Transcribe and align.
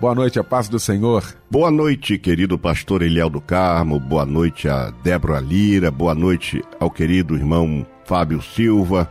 Boa 0.00 0.14
noite, 0.14 0.38
a 0.38 0.44
paz 0.44 0.68
do 0.68 0.78
Senhor. 0.78 1.24
Boa 1.50 1.70
noite, 1.70 2.18
querido 2.18 2.58
pastor 2.58 3.00
Eliel 3.02 3.30
do 3.30 3.40
Carmo. 3.40 3.98
Boa 3.98 4.26
noite 4.26 4.68
a 4.68 4.90
Débora 5.02 5.40
Lira. 5.40 5.90
Boa 5.90 6.14
noite 6.14 6.62
ao 6.80 6.90
querido 6.90 7.34
irmão 7.36 7.86
Fábio 8.04 8.42
Silva. 8.42 9.10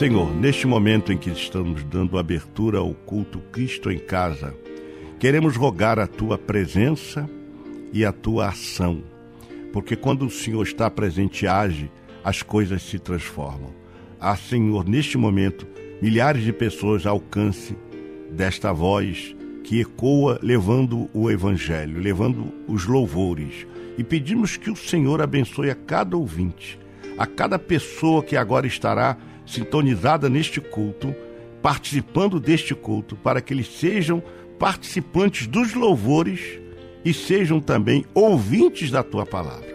Senhor, 0.00 0.34
neste 0.34 0.66
momento 0.66 1.12
em 1.12 1.18
que 1.18 1.28
estamos 1.28 1.84
dando 1.84 2.16
abertura 2.16 2.78
ao 2.78 2.94
culto 2.94 3.38
Cristo 3.52 3.90
em 3.90 3.98
casa, 3.98 4.54
queremos 5.18 5.56
rogar 5.56 5.98
a 5.98 6.06
tua 6.06 6.38
presença 6.38 7.28
e 7.92 8.02
a 8.02 8.10
tua 8.10 8.48
ação, 8.48 9.02
porque 9.74 9.94
quando 9.94 10.24
o 10.24 10.30
Senhor 10.30 10.62
está 10.62 10.90
presente 10.90 11.44
e 11.44 11.48
age, 11.48 11.92
as 12.24 12.42
coisas 12.42 12.80
se 12.80 12.98
transformam. 12.98 13.74
Ah, 14.18 14.34
Senhor, 14.34 14.88
neste 14.88 15.18
momento, 15.18 15.66
milhares 16.00 16.44
de 16.44 16.52
pessoas 16.54 17.04
alcance 17.04 17.76
desta 18.30 18.72
voz 18.72 19.36
que 19.62 19.82
ecoa 19.82 20.40
levando 20.42 21.10
o 21.12 21.30
Evangelho, 21.30 22.00
levando 22.00 22.50
os 22.66 22.86
louvores. 22.86 23.66
E 23.98 24.02
pedimos 24.02 24.56
que 24.56 24.70
o 24.70 24.76
Senhor 24.76 25.20
abençoe 25.20 25.68
a 25.68 25.74
cada 25.74 26.16
ouvinte, 26.16 26.78
a 27.18 27.26
cada 27.26 27.58
pessoa 27.58 28.22
que 28.22 28.34
agora 28.34 28.66
estará 28.66 29.18
sintonizada 29.50 30.28
neste 30.28 30.60
culto, 30.60 31.14
participando 31.62 32.40
deste 32.40 32.74
culto, 32.74 33.16
para 33.16 33.40
que 33.40 33.52
eles 33.52 33.66
sejam 33.66 34.22
participantes 34.58 35.46
dos 35.46 35.74
louvores 35.74 36.60
e 37.04 37.12
sejam 37.12 37.60
também 37.60 38.04
ouvintes 38.14 38.90
da 38.90 39.02
tua 39.02 39.26
palavra. 39.26 39.68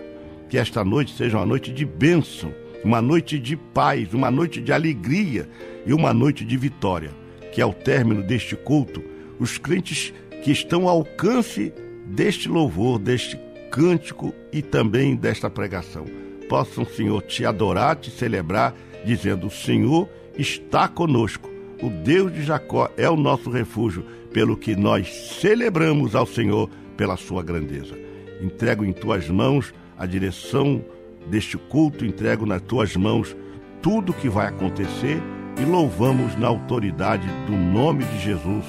Que 0.49 0.57
esta 0.57 0.83
noite 0.83 1.15
seja 1.15 1.37
uma 1.37 1.45
noite 1.45 1.71
de 1.71 1.85
bênção, 1.85 2.53
uma 2.83 3.01
noite 3.01 3.39
de 3.39 3.55
paz, 3.55 4.13
uma 4.13 4.29
noite 4.29 4.61
de 4.61 4.71
alegria 4.71 5.49
e 5.85 5.93
uma 5.93 6.13
noite 6.13 6.45
de 6.45 6.55
vitória. 6.55 7.11
Que 7.51 7.61
ao 7.61 7.73
término 7.73 8.21
deste 8.21 8.55
culto, 8.55 9.03
os 9.39 9.57
crentes 9.57 10.13
que 10.43 10.51
estão 10.51 10.87
ao 10.87 10.99
alcance 10.99 11.73
deste 12.05 12.47
louvor, 12.47 12.99
deste 12.99 13.39
cântico 13.71 14.33
e 14.53 14.61
também 14.61 15.15
desta 15.15 15.49
pregação, 15.49 16.05
possam, 16.47 16.85
Senhor, 16.85 17.21
te 17.23 17.43
adorar, 17.45 17.95
te 17.95 18.11
celebrar 18.11 18.75
dizendo: 19.05 19.47
O 19.47 19.51
Senhor 19.51 20.09
está 20.37 20.87
conosco. 20.87 21.49
O 21.81 21.89
Deus 21.89 22.33
de 22.33 22.43
Jacó 22.43 22.89
é 22.97 23.09
o 23.09 23.15
nosso 23.15 23.49
refúgio, 23.49 24.05
pelo 24.33 24.57
que 24.57 24.75
nós 24.75 25.07
celebramos 25.39 26.15
ao 26.15 26.25
Senhor 26.25 26.69
pela 26.97 27.17
sua 27.17 27.43
grandeza. 27.43 27.95
Entrego 28.41 28.83
em 28.83 28.91
tuas 28.91 29.29
mãos 29.29 29.73
a 29.97 30.05
direção 30.05 30.83
deste 31.27 31.57
culto, 31.57 32.05
entrego 32.05 32.45
nas 32.45 32.61
tuas 32.61 32.95
mãos 32.95 33.35
tudo 33.81 34.11
o 34.11 34.15
que 34.15 34.29
vai 34.29 34.47
acontecer 34.47 35.21
e 35.59 35.63
louvamos 35.63 36.35
na 36.37 36.47
autoridade 36.47 37.27
do 37.47 37.53
nome 37.53 38.03
de 38.03 38.19
Jesus, 38.19 38.65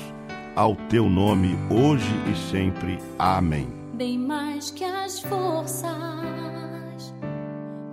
ao 0.55 0.77
teu 0.89 1.09
nome, 1.09 1.57
hoje 1.71 2.15
e 2.31 2.51
sempre. 2.51 2.99
Amém. 3.19 3.69
Bem 3.95 4.19
mais 4.19 4.71
que 4.71 4.85
as 4.85 5.21
forças, 5.21 5.91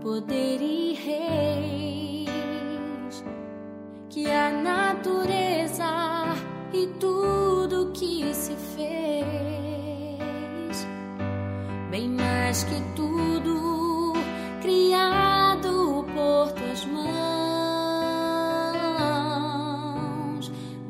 poder 0.01 0.61
e 0.61 0.93
rei 0.93 1.92
que 4.13 4.29
a 4.29 4.51
natureza 4.51 6.35
e 6.71 6.85
tudo 6.99 7.89
que 7.95 8.31
se 8.31 8.55
fez, 8.75 9.25
bem 11.89 12.09
mais 12.09 12.63
que 12.63 12.79
tudo 12.95 14.13
criado 14.61 16.05
por 16.13 16.51
tuas 16.51 16.85
mãos, 16.85 17.23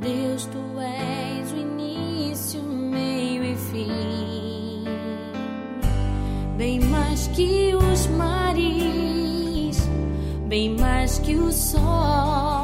Deus, 0.01 0.45
tu 0.47 0.59
és 0.81 1.53
o 1.53 1.56
início, 1.56 2.62
meio 2.62 3.45
e 3.45 3.56
fim, 3.56 4.83
bem 6.57 6.81
mais 6.81 7.28
que 7.28 7.73
os 7.73 8.06
mares, 8.07 9.88
bem 10.50 10.75
mais 10.75 11.19
que 11.19 11.35
o 11.35 11.53
sol 11.53 12.62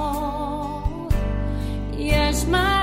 as 2.39 2.78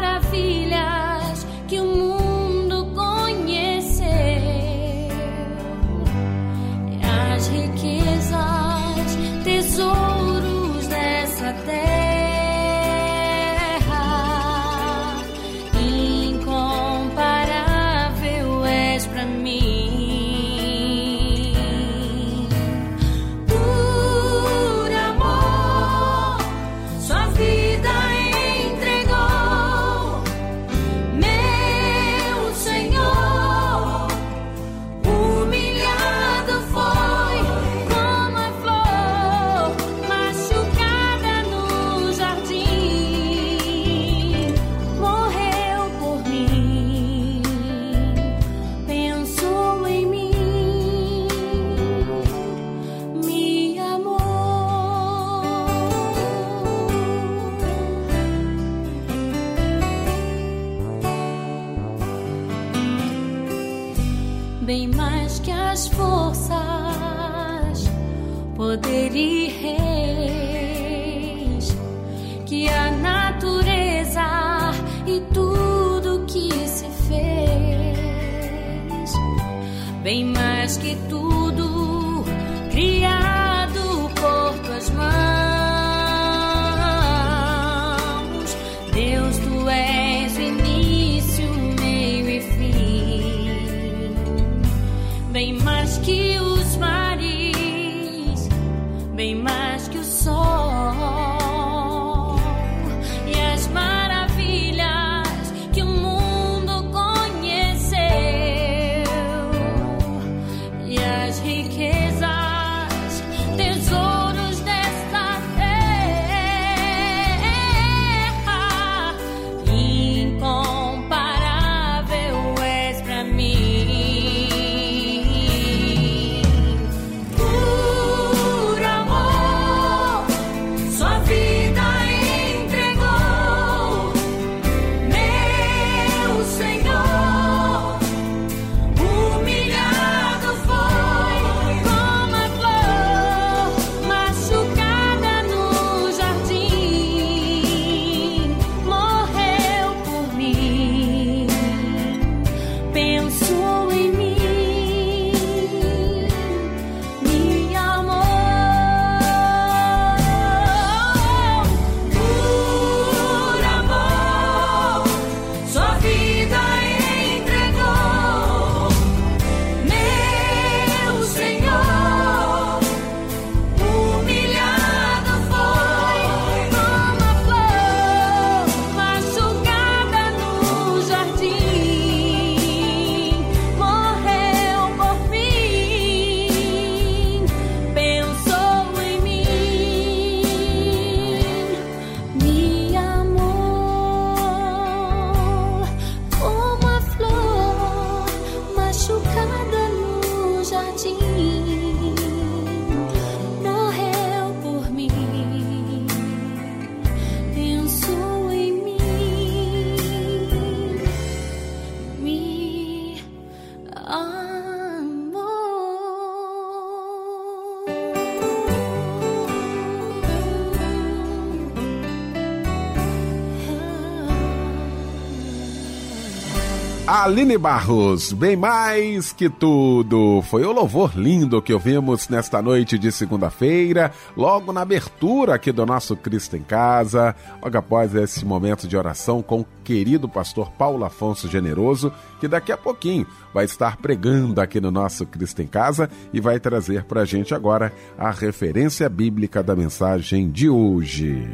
Aline 227.27 227.59
Barros, 227.59 228.33
bem 228.33 228.55
mais 228.55 229.33
que 229.33 229.51
tudo. 229.51 230.43
Foi 230.43 230.65
o 230.65 230.71
louvor 230.71 231.11
lindo 231.17 231.61
que 231.61 231.73
ouvimos 231.73 232.28
nesta 232.28 232.63
noite 232.63 232.97
de 232.97 233.11
segunda-feira, 233.11 234.13
logo 234.37 234.73
na 234.73 234.83
abertura 234.83 235.57
aqui 235.57 235.73
do 235.73 235.84
nosso 235.84 236.15
Cristo 236.15 236.57
em 236.57 236.63
Casa, 236.63 237.34
logo 237.61 237.77
após 237.77 238.15
esse 238.15 238.45
momento 238.45 238.87
de 238.87 238.97
oração 238.97 239.43
com 239.43 239.63
o 239.63 239.67
querido 239.83 240.28
pastor 240.28 240.71
Paulo 240.71 241.05
Afonso 241.05 241.49
Generoso, 241.49 242.13
que 242.39 242.47
daqui 242.47 242.71
a 242.71 242.77
pouquinho 242.77 243.27
vai 243.53 243.65
estar 243.65 243.97
pregando 243.97 244.61
aqui 244.61 244.81
no 244.81 244.93
nosso 244.93 245.27
Cristo 245.27 245.61
em 245.61 245.67
Casa 245.67 246.09
e 246.33 246.41
vai 246.41 246.61
trazer 246.61 247.03
para 247.03 247.23
a 247.23 247.25
gente 247.25 247.53
agora 247.53 247.93
a 248.17 248.31
referência 248.31 249.09
bíblica 249.09 249.65
da 249.65 249.75
mensagem 249.75 250.49
de 250.49 250.71
hoje. 250.71 251.45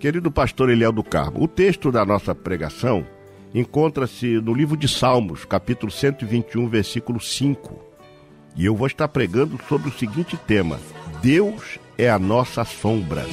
Querido 0.00 0.28
pastor 0.28 0.70
Eliel 0.70 0.90
do 0.90 1.04
Carmo, 1.04 1.40
o 1.40 1.46
texto 1.46 1.92
da 1.92 2.04
nossa 2.04 2.34
pregação 2.34 3.06
encontra-se 3.54 4.40
no 4.40 4.54
livro 4.54 4.76
de 4.76 4.88
Salmos, 4.88 5.44
capítulo 5.44 5.90
121, 5.90 6.68
versículo 6.68 7.20
5. 7.20 7.78
E 8.56 8.64
eu 8.64 8.74
vou 8.74 8.86
estar 8.86 9.08
pregando 9.08 9.58
sobre 9.68 9.88
o 9.88 9.92
seguinte 9.92 10.36
tema: 10.36 10.80
Deus 11.22 11.78
é 11.96 12.10
a 12.10 12.18
nossa 12.18 12.64
sombra. 12.64 13.24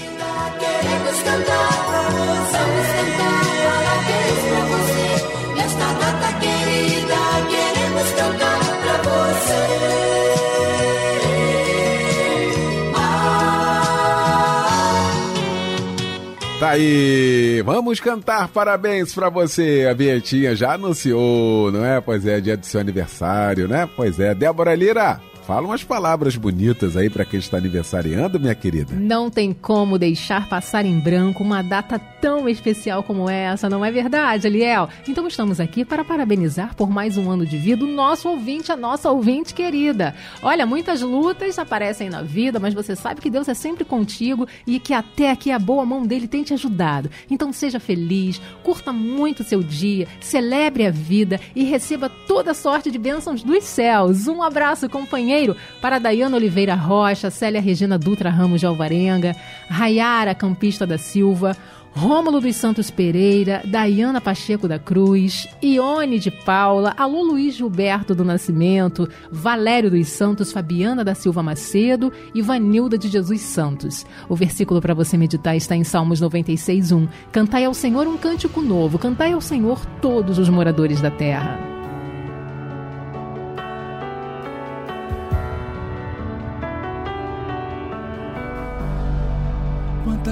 Aí, 16.68 17.62
vamos 17.66 18.00
cantar 18.00 18.48
parabéns 18.50 19.14
pra 19.14 19.30
você. 19.30 19.88
A 19.90 19.94
Vietinha 19.94 20.56
já 20.56 20.74
anunciou, 20.74 21.72
não 21.72 21.86
é? 21.86 22.02
Pois 22.02 22.26
é, 22.26 22.40
dia 22.40 22.58
do 22.58 22.66
seu 22.66 22.80
aniversário, 22.80 23.68
né? 23.68 23.88
Pois 23.96 24.20
é, 24.20 24.36
Débora 24.36 24.76
Lira, 24.76 25.22
fala 25.48 25.66
umas 25.66 25.82
palavras 25.82 26.36
bonitas 26.36 26.98
aí 26.98 27.10
pra 27.10 27.24
quem 27.24 27.40
está 27.40 27.56
aniversariando, 27.56 28.38
minha 28.38 28.54
querida. 28.54 28.94
Não 28.94 29.30
tem 29.30 29.54
como 29.54 29.98
deixar 29.98 30.50
passar 30.50 30.86
em 30.86 31.00
branco 31.00 31.42
uma 31.42 31.62
data 31.62 31.98
tão 31.98 32.50
especial 32.50 33.02
como 33.02 33.30
essa, 33.30 33.70
não 33.70 33.86
é 33.86 33.90
verdade, 33.90 34.46
Eliel? 34.46 34.90
Então 35.08 35.26
estamos 35.26 35.62
aqui 35.62 35.86
para 35.86 36.04
parabenizar 36.04 36.76
por 36.76 36.90
mais 36.90 37.18
um 37.18 37.32
ano 37.32 37.46
de 37.46 37.58
vida 37.58 37.86
o 37.86 37.88
nosso 37.88 38.28
ouvinte, 38.28 38.74
a 38.74 38.76
nossa 38.76 39.10
ouvinte 39.10 39.54
querida. 39.54 40.14
Olha, 40.44 40.66
muitas 40.66 41.02
lutas 41.02 41.58
aparecem 41.58 42.10
na 42.10 42.22
vida, 42.22 42.60
mas 42.60 42.74
você 42.74 42.94
sabe 42.94 43.22
que 43.22 43.30
Deus 43.30 43.48
é 43.48 43.54
sempre 43.54 43.86
contigo 43.86 44.46
e 44.66 44.82
que 44.82 44.94
até 44.94 45.32
aqui 45.32 45.50
a 45.50 45.58
boa 45.58 45.86
mão 45.86 46.06
dele 46.06 46.28
tem 46.28 46.44
te 46.44 46.54
ajudado. 46.54 47.10
Então 47.32 47.54
seja 47.54 47.80
feliz, 47.80 48.42
curta 48.64 48.92
muito 48.92 49.40
o 49.40 49.46
seu 49.46 49.64
dia, 49.64 50.10
celebre 50.20 50.86
a 50.86 50.92
vida 50.92 51.40
e 51.56 51.64
receba 51.64 52.10
toda 52.10 52.54
sorte 52.54 52.92
de 52.92 52.98
bênçãos 52.98 53.42
dos 53.42 53.64
céus. 53.64 54.28
Um 54.28 54.44
abraço, 54.44 54.90
companheiro, 54.90 55.37
para 55.82 56.00
Dayana 56.00 56.38
Oliveira 56.38 56.76
Rocha, 56.76 57.30
Célia 57.30 57.62
Regina 57.62 57.98
Dutra 57.98 58.30
Ramos 58.30 58.60
de 58.60 58.66
Alvarenga, 58.66 59.36
Rayara 59.70 60.34
Campista 60.34 60.86
da 60.86 60.98
Silva, 60.98 61.56
Rômulo 61.98 62.40
dos 62.40 62.56
Santos 62.56 62.92
Pereira, 62.92 63.64
Dayana 63.66 64.22
Pacheco 64.22 64.68
da 64.68 64.78
Cruz, 64.78 65.48
Ione 65.64 66.20
de 66.20 66.30
Paula, 66.30 66.94
Alô 66.96 67.24
Luiz 67.24 67.56
Gilberto 67.56 68.14
do 68.14 68.24
Nascimento, 68.24 69.10
Valério 69.32 69.90
dos 69.90 70.08
Santos, 70.10 70.52
Fabiana 70.52 71.04
da 71.04 71.16
Silva 71.16 71.42
Macedo 71.42 72.14
e 72.36 72.42
Vanilda 72.42 73.00
de 73.00 73.08
Jesus 73.08 73.42
Santos. 73.42 74.06
O 74.30 74.36
versículo 74.36 74.80
para 74.80 74.94
você 74.94 75.18
meditar 75.18 75.58
está 75.58 75.76
em 75.76 75.84
Salmos 75.84 76.22
96:1. 76.22 77.08
Cantai 77.32 77.66
ao 77.66 77.74
Senhor 77.74 78.08
um 78.08 78.16
cântico 78.16 78.62
novo, 78.62 79.00
cantai 79.00 79.34
ao 79.34 79.42
Senhor 79.42 79.84
todos 80.00 80.38
os 80.38 80.50
moradores 80.50 81.02
da 81.02 81.10
terra. 81.10 81.77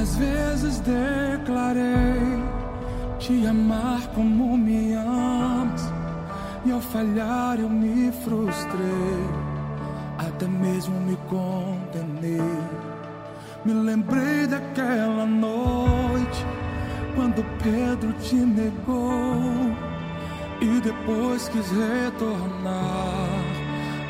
Quantas 0.06 0.18
vezes 0.18 0.80
declarei 0.82 2.44
te 3.18 3.48
amar 3.48 4.08
como 4.14 4.56
me 4.56 4.94
amas, 4.94 5.92
E 6.64 6.72
ao 6.72 6.80
falhar 6.80 7.60
eu 7.60 7.68
me 7.68 8.12
frustrei, 8.12 9.26
até 10.20 10.48
mesmo 10.48 11.00
me 11.00 11.18
condenei. 11.28 12.40
Me 13.66 13.74
lembrei 13.74 14.46
daquela 14.46 15.26
noite, 15.26 16.46
quando 17.16 17.44
Pedro 17.64 18.14
te 18.14 18.36
negou. 18.36 19.76
E 20.62 20.82
depois 20.82 21.50
quis 21.50 21.68
retornar 21.72 22.74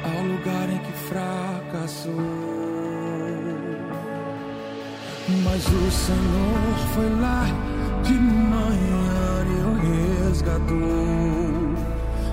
ao 0.03 0.23
lugar 0.23 0.69
em 0.69 0.79
que 0.79 0.91
fracassou. 1.07 2.74
Mas 5.27 5.65
o 5.65 5.89
Senhor 5.89 6.75
foi 6.93 7.09
lá 7.19 7.47
de 8.03 8.13
manhã 8.13 9.43
e 9.47 9.49
o 9.65 9.73
resgatou. 10.27 11.73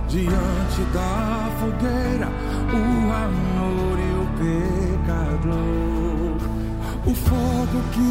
Diante 0.09 0.83
da 0.93 1.49
fogueira, 1.59 2.29
o 2.71 3.11
amor 3.11 3.99
e 3.99 4.13
o 4.21 4.27
pecador. 5.07 6.37
O 7.07 7.15
fogo 7.15 7.81
que 7.93 8.09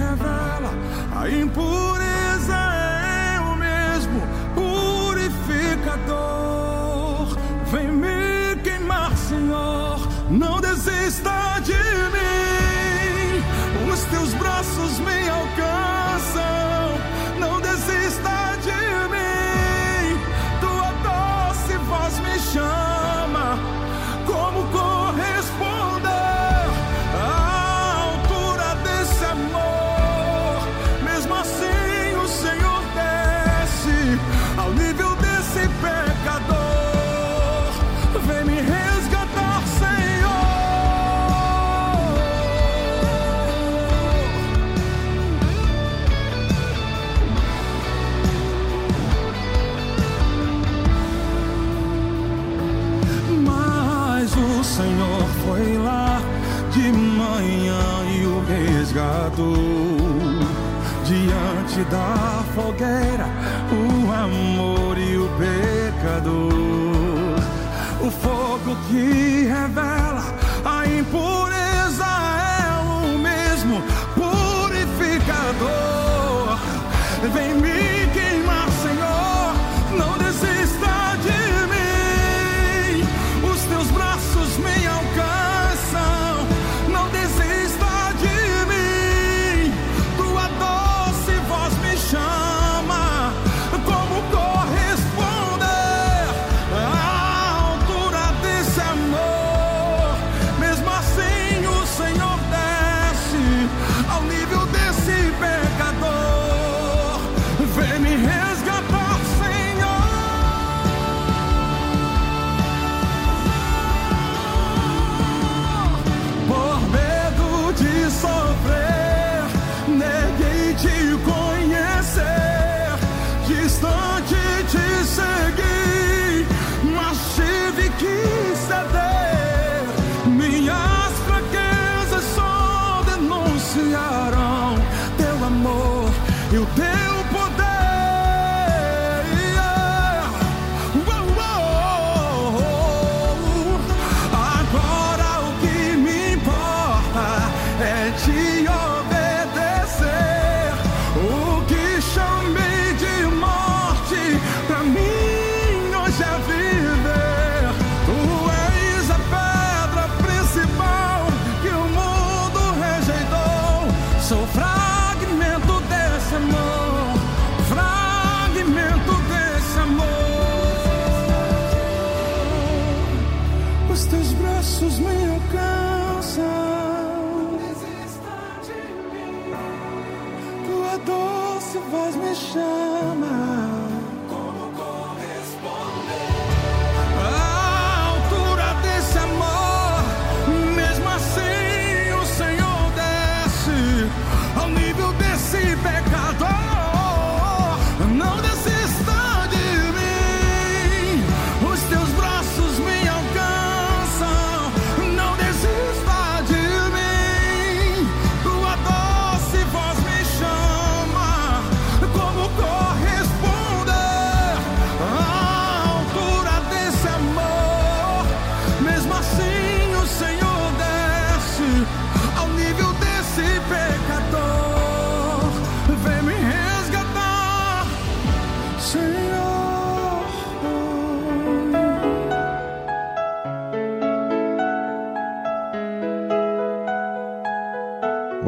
revela 0.00 0.72
a 1.14 1.30
impureza 1.30 2.56
é 2.56 3.38
o 3.40 3.54
mesmo 3.56 4.20
purificador. 4.56 7.38
Vem 7.70 7.92
me 7.92 8.56
queimar, 8.64 9.16
Senhor, 9.16 10.00
não 10.28 10.60
desista 10.60 11.53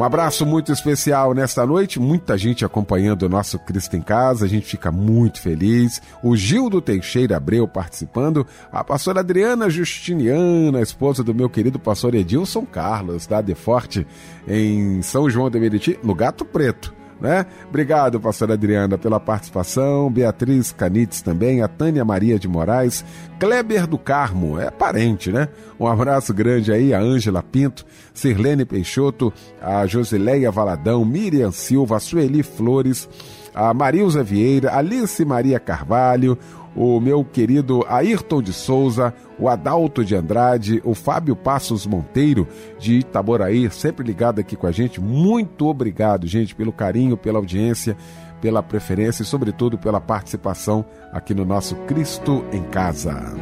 abraço 0.07 0.45
muito 0.45 0.71
especial 0.71 1.33
nesta 1.33 1.65
noite, 1.65 1.99
muita 1.99 2.37
gente 2.37 2.63
acompanhando 2.63 3.23
o 3.23 3.29
nosso 3.29 3.59
Cristo 3.59 3.97
em 3.97 4.01
Casa, 4.01 4.45
a 4.45 4.47
gente 4.47 4.65
fica 4.65 4.89
muito 4.89 5.41
feliz. 5.41 6.01
O 6.23 6.35
Gildo 6.35 6.81
Teixeira 6.81 7.35
Abreu 7.35 7.67
participando, 7.67 8.47
a 8.71 8.85
pastora 8.85 9.19
Adriana 9.19 9.69
Justiniana, 9.69 10.81
esposa 10.81 11.25
do 11.25 11.35
meu 11.35 11.49
querido 11.49 11.77
pastor 11.77 12.15
Edilson 12.15 12.65
Carlos, 12.65 13.27
da 13.27 13.41
Deforte, 13.41 14.07
em 14.47 15.01
São 15.01 15.29
João 15.29 15.49
de 15.49 15.59
Meriti, 15.59 15.99
no 16.01 16.15
Gato 16.15 16.45
Preto. 16.45 16.95
Né? 17.19 17.45
Obrigado, 17.67 18.19
pastora 18.19 18.53
Adriana, 18.53 18.97
pela 18.97 19.19
participação. 19.19 20.11
Beatriz 20.11 20.71
Canites 20.71 21.21
também, 21.21 21.61
a 21.61 21.67
Tânia 21.67 22.05
Maria 22.05 22.39
de 22.39 22.47
Moraes, 22.47 23.03
Kleber 23.39 23.87
do 23.87 23.97
Carmo, 23.97 24.59
é 24.59 24.69
parente, 24.71 25.31
né? 25.31 25.47
Um 25.79 25.87
abraço 25.87 26.33
grande 26.33 26.71
aí 26.71 26.93
a 26.93 26.99
Ângela 26.99 27.43
Pinto, 27.43 27.85
Sirlene 28.13 28.65
Peixoto, 28.65 29.31
a 29.61 29.85
Josileia 29.85 30.51
Valadão, 30.51 31.05
Miriam 31.05 31.51
Silva, 31.51 31.97
a 31.97 31.99
Sueli 31.99 32.43
Flores, 32.43 33.07
a 33.53 33.73
Marilza 33.73 34.23
Vieira, 34.23 34.75
Alice 34.75 35.23
Maria 35.25 35.59
Carvalho, 35.59 36.37
o 36.77 36.99
meu 36.99 37.25
querido 37.25 37.83
Ayrton 37.89 38.39
de 38.39 38.53
Souza, 38.53 39.11
o 39.39 39.49
Adalto 39.49 40.05
de 40.05 40.15
Andrade, 40.15 40.79
o 40.85 40.93
Fábio 40.93 41.35
Passos 41.35 41.87
Monteiro 41.87 42.47
de 42.77 42.99
Itaboraí, 42.99 43.69
sempre 43.71 44.05
ligado 44.05 44.39
aqui 44.39 44.55
com 44.55 44.67
a 44.67 44.71
gente. 44.71 45.01
Muito 45.01 45.65
obrigado, 45.65 46.27
gente, 46.27 46.53
pelo 46.53 46.71
carinho, 46.71 47.17
pela 47.17 47.39
audiência, 47.39 47.97
pela 48.39 48.61
preferência 48.61 49.23
e, 49.23 49.25
sobretudo, 49.25 49.75
pela 49.75 49.99
participação 49.99 50.85
aqui 51.11 51.33
no 51.33 51.43
nosso 51.43 51.75
Cristo 51.87 52.45
em 52.53 52.61
Casa. 52.61 53.33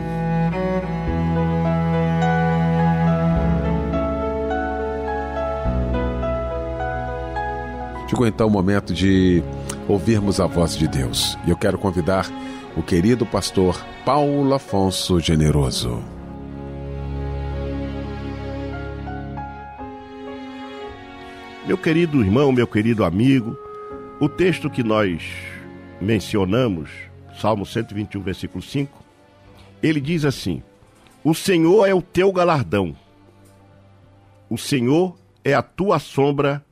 Chegou 8.08 8.28
então 8.28 8.48
o 8.48 8.52
momento 8.52 8.94
de 8.94 9.44
ouvirmos 9.90 10.40
a 10.40 10.46
voz 10.46 10.78
de 10.78 10.88
Deus. 10.88 11.38
E 11.46 11.50
eu 11.50 11.58
quero 11.58 11.78
convidar 11.78 12.30
o 12.76 12.84
querido 12.84 13.26
pastor 13.26 13.82
Paulo 14.04 14.54
Afonso 14.54 15.20
Generoso. 15.20 16.04
Meu 21.66 21.78
querido 21.78 22.22
irmão, 22.22 22.52
meu 22.52 22.68
querido 22.68 23.06
amigo, 23.06 23.58
o 24.20 24.28
texto 24.28 24.70
que 24.70 24.84
nós 24.84 25.24
mencionamos, 26.02 26.90
Salmo 27.40 27.66
121, 27.66 28.22
versículo 28.22 28.62
5, 28.62 29.04
ele 29.82 30.02
diz 30.02 30.26
assim: 30.26 30.62
O 31.24 31.34
Senhor 31.34 31.86
é 31.88 31.94
o 31.94 32.02
teu 32.02 32.32
galardão, 32.32 32.94
o 34.50 34.58
Senhor 34.58 35.18
é 35.46 35.54
a 35.54 35.62
tua 35.62 35.98
sombra 35.98 36.64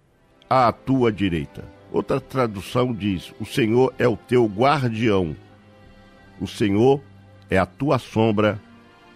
à 0.49 0.71
tua 0.71 1.11
direita. 1.11 1.63
Outra 1.93 2.19
tradução 2.19 2.93
diz: 2.93 3.33
O 3.39 3.45
Senhor 3.45 3.93
é 3.97 4.07
o 4.07 4.17
teu 4.17 4.45
guardião, 4.45 5.35
o 6.39 6.47
Senhor 6.47 7.01
é 7.49 7.57
a 7.57 7.65
tua 7.65 7.99
sombra 7.99 8.59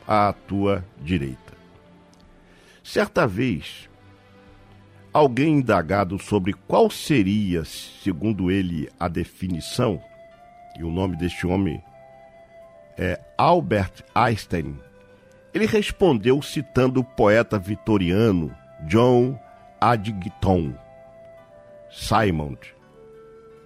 à 0.08 0.34
tua 0.34 0.84
direita. 1.02 1.54
Certa 2.84 3.28
vez, 3.28 3.90
alguém 5.12 5.56
indagado 5.56 6.18
sobre 6.20 6.54
qual 6.54 6.90
seria, 6.90 7.66
segundo 7.66 8.50
ele, 8.50 8.90
a 9.00 9.08
definição, 9.08 10.02
e 10.78 10.84
o 10.84 10.92
nome 10.92 11.18
deste 11.18 11.46
homem 11.46 11.84
é 12.98 13.20
Albert 13.38 14.04
Einstein, 14.16 14.80
ele 15.54 15.66
respondeu 15.66 16.42
citando 16.42 17.00
o 17.00 17.04
poeta 17.04 17.58
vitoriano 17.58 18.56
John 18.88 19.40
Addington 19.82 20.74
Simon, 21.90 22.56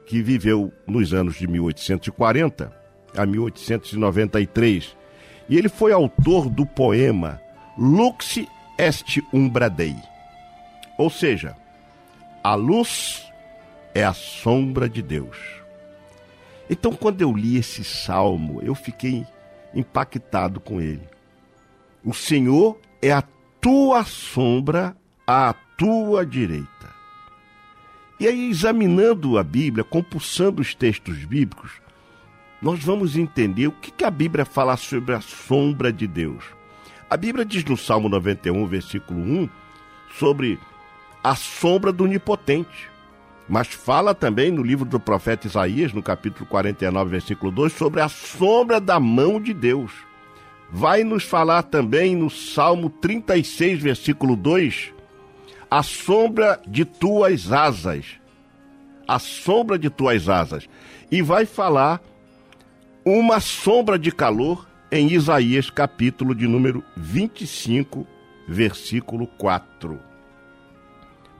que 0.06 0.22
viveu 0.22 0.74
nos 0.88 1.14
anos 1.14 1.36
de 1.36 1.48
1840 1.48 2.81
a 3.16 3.26
1893. 3.26 4.96
E 5.50 5.58
ele 5.58 5.70
foi 5.70 5.92
autor 5.92 6.50
do 6.50 6.66
poema 6.66 7.42
Lux 7.78 8.40
est 8.78 9.22
umbra 9.34 9.70
Dei. 9.70 9.96
Ou 10.98 11.10
seja, 11.10 11.56
a 12.44 12.54
luz 12.54 13.26
é 13.94 14.04
a 14.04 14.14
sombra 14.14 14.90
de 14.90 15.02
Deus. 15.02 15.38
Então, 16.70 16.94
quando 16.94 17.22
eu 17.22 17.34
li 17.34 17.58
esse 17.58 17.84
salmo, 17.84 18.62
eu 18.62 18.76
fiquei 18.76 19.26
impactado 19.74 20.60
com 20.60 20.80
ele. 20.80 21.08
O 22.04 22.14
Senhor 22.14 22.80
é 23.02 23.12
a 23.12 23.24
tua 23.60 24.04
sombra 24.04 24.96
à 25.26 25.54
tua 25.78 26.26
direita. 26.26 26.68
E 28.20 28.28
aí, 28.28 28.50
examinando 28.50 29.38
a 29.38 29.44
Bíblia, 29.44 29.84
compulsando 29.84 30.62
os 30.62 30.76
textos 30.76 31.26
bíblicos, 31.26 31.81
nós 32.62 32.84
vamos 32.84 33.18
entender 33.18 33.68
o 33.68 33.72
que, 33.72 33.90
que 33.90 34.06
a 34.06 34.12
Bíblia 34.12 34.46
fala 34.46 34.78
sobre 34.78 35.16
a 35.16 35.22
sombra 35.22 35.92
de 35.92 36.06
Deus. 36.06 36.44
A 37.10 37.18
Bíblia 37.18 37.44
diz 37.44 37.66
no 37.66 37.76
Salmo 37.76 38.08
91, 38.08 38.68
versículo 38.68 39.20
1, 39.20 39.50
sobre 40.18 40.60
a 41.24 41.36
sombra 41.36 41.92
do 41.92 42.04
Onipotente. 42.04 42.90
Mas 43.50 43.68
fala 43.68 44.14
também 44.14 44.52
no 44.52 44.64
livro 44.64 44.86
do 44.86 45.00
profeta 45.00 45.48
Isaías, 45.48 45.92
no 45.92 46.04
capítulo 46.04 46.46
49, 46.46 47.10
versículo 47.10 47.52
2, 47.52 47.74
sobre 47.74 48.00
a 48.00 48.08
sombra 48.08 48.80
da 48.80 49.00
mão 49.00 49.42
de 49.42 49.54
Deus. 49.54 49.92
Vai 50.70 51.04
nos 51.04 51.24
falar 51.24 51.64
também 51.64 52.16
no 52.16 52.30
Salmo 52.30 52.90
36, 52.90 53.82
versículo 53.82 54.36
2, 54.38 54.94
a 55.70 55.84
sombra 55.84 56.62
de 56.66 56.86
tuas 56.86 57.52
asas. 57.52 58.06
A 59.08 59.20
sombra 59.20 59.78
de 59.78 59.90
tuas 59.90 60.30
asas. 60.30 60.70
E 61.12 61.22
vai 61.22 61.46
falar 61.46 62.02
uma 63.04 63.40
sombra 63.40 63.98
de 63.98 64.12
calor 64.12 64.68
em 64.92 65.12
Isaías, 65.12 65.70
capítulo 65.70 66.36
de 66.36 66.48
número 66.48 66.84
25, 66.96 68.06
versículo 68.48 69.26
4. 69.26 70.00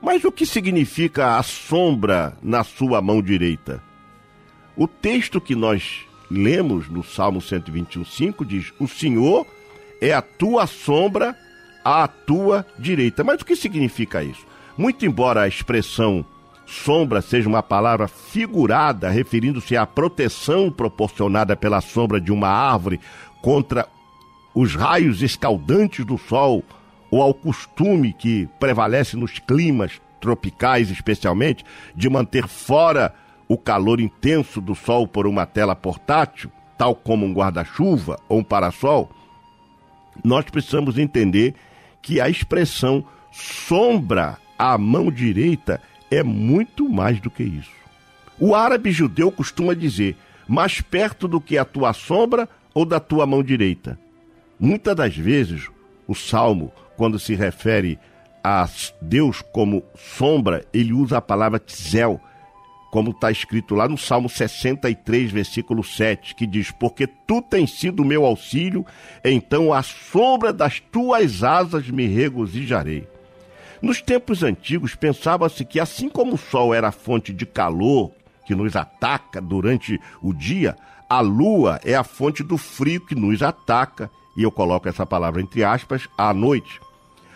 Mas 0.00 0.24
o 0.24 0.32
que 0.32 0.44
significa 0.44 1.36
a 1.36 1.42
sombra 1.42 2.36
na 2.42 2.64
sua 2.64 3.00
mão 3.00 3.22
direita? 3.22 3.82
O 4.76 4.88
texto 4.88 5.40
que 5.40 5.54
nós 5.54 6.04
lemos 6.30 6.88
no 6.88 7.04
Salmo 7.04 7.40
121,5 7.40 8.44
diz: 8.44 8.72
O 8.80 8.88
Senhor 8.88 9.46
é 10.00 10.12
a 10.12 10.22
tua 10.22 10.66
sombra 10.66 11.36
à 11.84 12.08
tua 12.08 12.66
direita. 12.78 13.22
Mas 13.22 13.40
o 13.42 13.44
que 13.44 13.54
significa 13.54 14.24
isso? 14.24 14.44
Muito 14.76 15.06
embora 15.06 15.42
a 15.42 15.48
expressão 15.48 16.24
sombra 16.72 17.20
seja 17.20 17.48
uma 17.48 17.62
palavra 17.62 18.08
figurada, 18.08 19.10
referindo-se 19.10 19.76
à 19.76 19.86
proteção 19.86 20.70
proporcionada 20.70 21.54
pela 21.54 21.80
sombra 21.80 22.20
de 22.20 22.32
uma 22.32 22.48
árvore 22.48 22.98
contra 23.42 23.86
os 24.54 24.74
raios 24.74 25.22
escaldantes 25.22 26.04
do 26.04 26.16
sol, 26.16 26.64
ou 27.10 27.20
ao 27.20 27.34
costume 27.34 28.12
que 28.12 28.48
prevalece 28.58 29.16
nos 29.16 29.38
climas 29.38 30.00
tropicais, 30.20 30.90
especialmente, 30.90 31.64
de 31.94 32.08
manter 32.08 32.48
fora 32.48 33.14
o 33.46 33.58
calor 33.58 34.00
intenso 34.00 34.60
do 34.60 34.74
sol 34.74 35.06
por 35.06 35.26
uma 35.26 35.44
tela 35.44 35.76
portátil, 35.76 36.50
tal 36.78 36.94
como 36.94 37.26
um 37.26 37.34
guarda-chuva 37.34 38.18
ou 38.28 38.38
um 38.38 38.44
parasol, 38.44 39.10
nós 40.24 40.44
precisamos 40.46 40.96
entender 40.96 41.54
que 42.00 42.20
a 42.20 42.28
expressão 42.28 43.04
sombra 43.30 44.38
à 44.58 44.78
mão 44.78 45.10
direita 45.10 45.80
é 46.12 46.22
muito 46.22 46.88
mais 46.88 47.20
do 47.20 47.30
que 47.30 47.42
isso. 47.42 47.70
O 48.38 48.54
árabe 48.54 48.92
judeu 48.92 49.32
costuma 49.32 49.74
dizer: 49.74 50.16
mais 50.46 50.80
perto 50.80 51.26
do 51.26 51.40
que 51.40 51.56
a 51.56 51.64
tua 51.64 51.92
sombra 51.92 52.48
ou 52.74 52.84
da 52.84 53.00
tua 53.00 53.26
mão 53.26 53.42
direita. 53.42 53.98
Muitas 54.60 54.94
das 54.94 55.16
vezes, 55.16 55.68
o 56.06 56.14
salmo, 56.14 56.70
quando 56.96 57.18
se 57.18 57.34
refere 57.34 57.98
a 58.44 58.68
Deus 59.00 59.42
como 59.52 59.82
sombra, 59.96 60.64
ele 60.72 60.92
usa 60.92 61.18
a 61.18 61.22
palavra 61.22 61.58
tzel, 61.58 62.20
como 62.90 63.12
está 63.12 63.30
escrito 63.30 63.74
lá 63.74 63.88
no 63.88 63.96
Salmo 63.96 64.28
63, 64.28 65.32
versículo 65.32 65.82
7, 65.82 66.34
que 66.34 66.46
diz: 66.46 66.70
Porque 66.70 67.06
tu 67.06 67.40
tens 67.40 67.72
sido 67.78 68.04
meu 68.04 68.26
auxílio, 68.26 68.84
então 69.24 69.72
à 69.72 69.82
sombra 69.82 70.52
das 70.52 70.78
tuas 70.78 71.42
asas 71.42 71.88
me 71.88 72.06
regozijarei. 72.06 73.08
Nos 73.82 74.00
tempos 74.00 74.44
antigos, 74.44 74.94
pensava-se 74.94 75.64
que 75.64 75.80
assim 75.80 76.08
como 76.08 76.34
o 76.34 76.38
sol 76.38 76.72
era 76.72 76.88
a 76.88 76.92
fonte 76.92 77.32
de 77.32 77.44
calor 77.44 78.12
que 78.46 78.54
nos 78.54 78.76
ataca 78.76 79.40
durante 79.40 80.00
o 80.22 80.32
dia, 80.32 80.76
a 81.08 81.18
lua 81.18 81.80
é 81.84 81.96
a 81.96 82.04
fonte 82.04 82.44
do 82.44 82.56
frio 82.56 83.00
que 83.00 83.16
nos 83.16 83.42
ataca, 83.42 84.08
e 84.36 84.44
eu 84.44 84.52
coloco 84.52 84.88
essa 84.88 85.04
palavra 85.04 85.42
entre 85.42 85.64
aspas, 85.64 86.08
à 86.16 86.32
noite. 86.32 86.80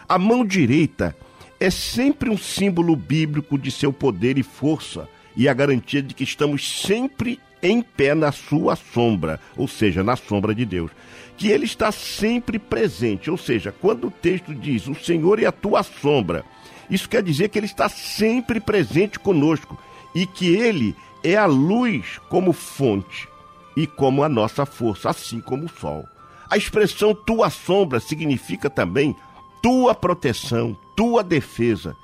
A 0.08 0.18
mão 0.18 0.44
direita 0.44 1.16
é 1.58 1.68
sempre 1.68 2.30
um 2.30 2.38
símbolo 2.38 2.94
bíblico 2.94 3.58
de 3.58 3.72
seu 3.72 3.92
poder 3.92 4.38
e 4.38 4.44
força 4.44 5.08
e 5.36 5.48
a 5.48 5.54
garantia 5.54 6.00
de 6.00 6.14
que 6.14 6.22
estamos 6.22 6.80
sempre 6.80 7.40
em 7.60 7.82
pé 7.82 8.14
na 8.14 8.30
sua 8.30 8.76
sombra, 8.76 9.40
ou 9.56 9.66
seja, 9.66 10.04
na 10.04 10.14
sombra 10.14 10.54
de 10.54 10.64
Deus 10.64 10.92
que 11.36 11.48
ele 11.48 11.64
está 11.64 11.92
sempre 11.92 12.58
presente. 12.58 13.30
Ou 13.30 13.36
seja, 13.36 13.72
quando 13.72 14.08
o 14.08 14.10
texto 14.10 14.54
diz: 14.54 14.86
O 14.86 14.94
Senhor 14.94 15.42
é 15.42 15.46
a 15.46 15.52
tua 15.52 15.82
sombra, 15.82 16.44
isso 16.90 17.08
quer 17.08 17.22
dizer 17.22 17.48
que 17.48 17.58
ele 17.58 17.66
está 17.66 17.88
sempre 17.88 18.60
presente 18.60 19.18
conosco 19.18 19.78
e 20.14 20.26
que 20.26 20.54
ele 20.54 20.96
é 21.22 21.36
a 21.36 21.46
luz 21.46 22.20
como 22.28 22.52
fonte 22.52 23.28
e 23.76 23.86
como 23.86 24.22
a 24.22 24.28
nossa 24.28 24.64
força, 24.64 25.10
assim 25.10 25.40
como 25.40 25.66
o 25.66 25.68
sol. 25.68 26.06
A 26.48 26.56
expressão 26.56 27.14
tua 27.14 27.50
sombra 27.50 27.98
significa 27.98 28.70
também 28.70 29.14
tua 29.60 29.94
proteção, 29.94 30.76
tua 30.96 31.22
defesa. 31.22 31.96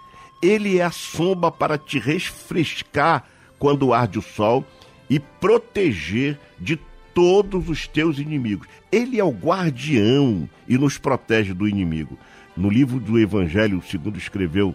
Ele 0.42 0.78
é 0.78 0.82
a 0.82 0.90
sombra 0.90 1.50
para 1.50 1.78
te 1.78 1.98
refrescar 1.98 3.24
quando 3.58 3.94
arde 3.94 4.18
o 4.18 4.22
sol 4.22 4.64
e 5.08 5.20
proteger 5.20 6.38
de 6.58 6.76
todos 7.14 7.68
os 7.68 7.86
teus 7.86 8.18
inimigos. 8.18 8.66
Ele 8.90 9.18
é 9.18 9.24
o 9.24 9.30
guardião 9.30 10.48
e 10.68 10.76
nos 10.76 10.98
protege 10.98 11.52
do 11.52 11.68
inimigo. 11.68 12.18
No 12.56 12.68
livro 12.68 13.00
do 13.00 13.18
Evangelho, 13.18 13.82
segundo 13.82 14.18
escreveu 14.18 14.74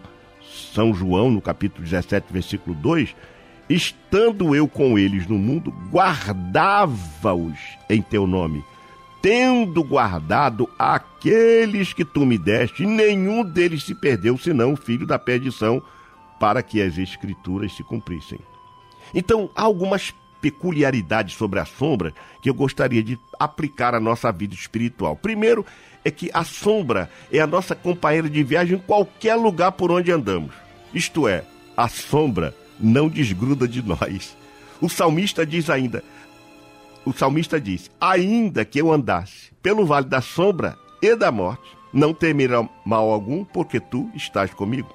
São 0.74 0.92
João, 0.92 1.30
no 1.30 1.40
capítulo 1.40 1.84
17, 1.84 2.32
versículo 2.32 2.74
2, 2.74 3.14
estando 3.68 4.54
eu 4.54 4.66
com 4.66 4.98
eles 4.98 5.26
no 5.26 5.38
mundo, 5.38 5.72
guardava-os 5.90 7.58
em 7.88 8.00
teu 8.00 8.26
nome, 8.26 8.64
tendo 9.20 9.84
guardado 9.84 10.68
aqueles 10.78 11.92
que 11.92 12.04
tu 12.04 12.24
me 12.24 12.38
deste, 12.38 12.86
nenhum 12.86 13.44
deles 13.44 13.84
se 13.84 13.94
perdeu, 13.94 14.38
senão 14.38 14.72
o 14.72 14.76
filho 14.76 15.06
da 15.06 15.18
perdição, 15.18 15.82
para 16.40 16.62
que 16.62 16.80
as 16.80 16.96
escrituras 16.96 17.74
se 17.74 17.82
cumprissem. 17.82 18.38
Então, 19.14 19.50
há 19.54 19.62
algumas 19.62 20.14
peculiaridades 20.40 21.36
sobre 21.36 21.58
a 21.58 21.64
sombra 21.64 22.12
que 22.42 22.48
eu 22.48 22.54
gostaria 22.54 23.02
de 23.02 23.18
aplicar 23.38 23.94
à 23.94 24.00
nossa 24.00 24.30
vida 24.32 24.54
espiritual. 24.54 25.16
Primeiro, 25.16 25.64
é 26.04 26.10
que 26.10 26.30
a 26.32 26.44
sombra 26.44 27.10
é 27.32 27.40
a 27.40 27.46
nossa 27.46 27.74
companheira 27.74 28.28
de 28.28 28.42
viagem 28.42 28.76
em 28.76 28.80
qualquer 28.80 29.34
lugar 29.34 29.72
por 29.72 29.90
onde 29.90 30.10
andamos. 30.10 30.54
Isto 30.94 31.28
é, 31.28 31.44
a 31.76 31.88
sombra 31.88 32.54
não 32.78 33.08
desgruda 33.08 33.66
de 33.68 33.82
nós. 33.82 34.36
O 34.80 34.88
salmista 34.88 35.44
diz 35.44 35.68
ainda: 35.68 36.02
o 37.04 37.12
salmista 37.12 37.60
diz: 37.60 37.90
Ainda 38.00 38.64
que 38.64 38.80
eu 38.80 38.92
andasse 38.92 39.50
pelo 39.62 39.86
vale 39.86 40.06
da 40.06 40.20
sombra 40.20 40.76
e 41.02 41.14
da 41.16 41.32
morte, 41.32 41.76
não 41.92 42.12
temerá 42.12 42.68
mal 42.84 43.10
algum, 43.10 43.44
porque 43.44 43.80
tu 43.80 44.10
estás 44.14 44.52
comigo. 44.52 44.94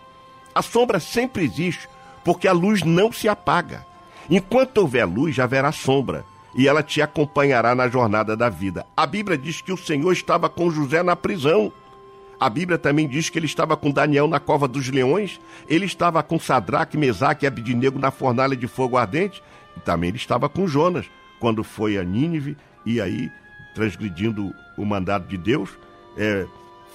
A 0.53 0.61
sombra 0.61 0.99
sempre 0.99 1.43
existe, 1.43 1.87
porque 2.23 2.47
a 2.47 2.53
luz 2.53 2.83
não 2.83 3.11
se 3.11 3.27
apaga. 3.27 3.85
Enquanto 4.29 4.77
houver 4.77 5.05
luz, 5.05 5.37
haverá 5.39 5.71
sombra, 5.71 6.25
e 6.55 6.67
ela 6.67 6.83
te 6.83 7.01
acompanhará 7.01 7.73
na 7.75 7.87
jornada 7.87 8.35
da 8.37 8.49
vida. 8.49 8.85
A 8.95 9.05
Bíblia 9.05 9.37
diz 9.37 9.61
que 9.61 9.73
o 9.73 9.77
Senhor 9.77 10.11
estava 10.11 10.47
com 10.49 10.69
José 10.69 11.01
na 11.01 11.15
prisão. 11.15 11.71
A 12.39 12.49
Bíblia 12.49 12.77
também 12.77 13.07
diz 13.07 13.29
que 13.29 13.39
ele 13.39 13.45
estava 13.45 13.75
com 13.75 13.91
Daniel 13.91 14.27
na 14.27 14.39
cova 14.39 14.67
dos 14.67 14.89
leões, 14.89 15.39
ele 15.67 15.85
estava 15.85 16.21
com 16.21 16.39
Sadraque, 16.39 16.97
Mesaque 16.97 17.45
e 17.45 17.47
Abidinego 17.47 17.97
na 17.97 18.11
fornalha 18.11 18.55
de 18.55 18.67
fogo 18.67 18.97
ardente, 18.97 19.41
e 19.77 19.79
também 19.79 20.09
ele 20.09 20.17
estava 20.17 20.49
com 20.49 20.67
Jonas, 20.67 21.05
quando 21.39 21.63
foi 21.63 21.97
a 21.97 22.03
Nínive, 22.03 22.57
e 22.85 22.99
aí, 22.99 23.31
transgredindo 23.73 24.53
o 24.77 24.85
mandado 24.85 25.27
de 25.27 25.37
Deus, 25.37 25.69
é, 26.17 26.45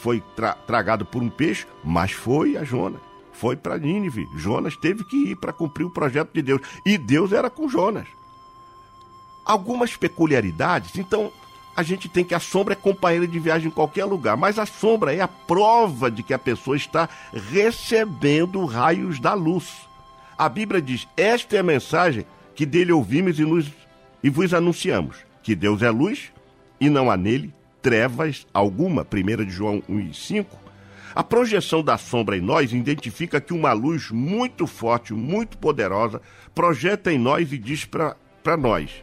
foi 0.01 0.23
tra 0.37 0.53
tragado 0.53 1.05
por 1.05 1.23
um 1.23 1.31
peixe, 1.31 1.67
mas 1.83 2.13
foi 2.13 2.57
a 2.57 2.65
Jonas 2.65 3.08
foi 3.39 3.57
para 3.57 3.79
Nínive. 3.79 4.29
Jonas 4.35 4.77
teve 4.77 5.05
que 5.05 5.31
ir 5.31 5.37
para 5.37 5.53
cumprir 5.53 5.85
o 5.85 5.91
projeto 5.91 6.33
de 6.33 6.43
Deus. 6.43 6.61
E 6.85 6.99
Deus 6.99 7.33
era 7.33 7.49
com 7.49 7.69
Jonas. 7.69 8.07
Algumas 9.45 9.97
peculiaridades, 9.97 10.99
então 10.99 11.33
a 11.75 11.83
gente 11.83 12.09
tem 12.09 12.25
que 12.25 12.35
a 12.35 12.41
sombra 12.41 12.75
é 12.75 12.77
companheira 12.77 13.27
de 13.27 13.39
viagem 13.39 13.69
em 13.69 13.71
qualquer 13.71 14.05
lugar, 14.05 14.37
mas 14.37 14.59
a 14.59 14.67
sombra 14.67 15.15
é 15.15 15.21
a 15.21 15.29
prova 15.29 16.11
de 16.11 16.23
que 16.23 16.35
a 16.35 16.39
pessoa 16.39 16.77
está 16.77 17.09
recebendo 17.33 18.65
raios 18.65 19.21
da 19.21 19.33
luz. 19.33 19.89
A 20.37 20.49
Bíblia 20.49 20.83
diz: 20.83 21.07
Esta 21.17 21.57
é 21.57 21.61
a 21.61 21.63
mensagem 21.63 22.27
que 22.55 22.67
dele 22.67 22.93
ouvimos 22.93 23.39
e, 23.39 23.45
nos, 23.45 23.71
e 24.23 24.29
vos 24.29 24.53
anunciamos: 24.53 25.19
que 25.43 25.55
Deus 25.55 25.81
é 25.81 25.91
luz 25.91 26.33
e 26.81 26.91
não 26.91 27.11
há 27.11 27.17
nele 27.17 27.55
trevas 27.81 28.47
alguma. 28.53 29.07
1 29.11 29.45
de 29.45 29.51
João 29.51 29.83
1 29.89 30.01
e 30.01 30.15
5. 30.15 30.68
A 31.19 31.25
projeção 31.25 31.83
da 31.83 31.99
sombra 31.99 32.37
em 32.37 32.41
nós 32.41 32.73
identifica 32.73 33.41
que 33.41 33.53
uma 33.53 33.73
luz 33.73 34.09
muito 34.09 34.69
forte, 34.69 35.13
muito 35.13 35.59
poderosa, 35.59 36.23
projeta 36.55 37.13
em 37.13 37.19
nós 37.19 37.53
e 37.53 37.59
diz 37.59 37.85
para 37.85 38.57
nós: 38.57 39.03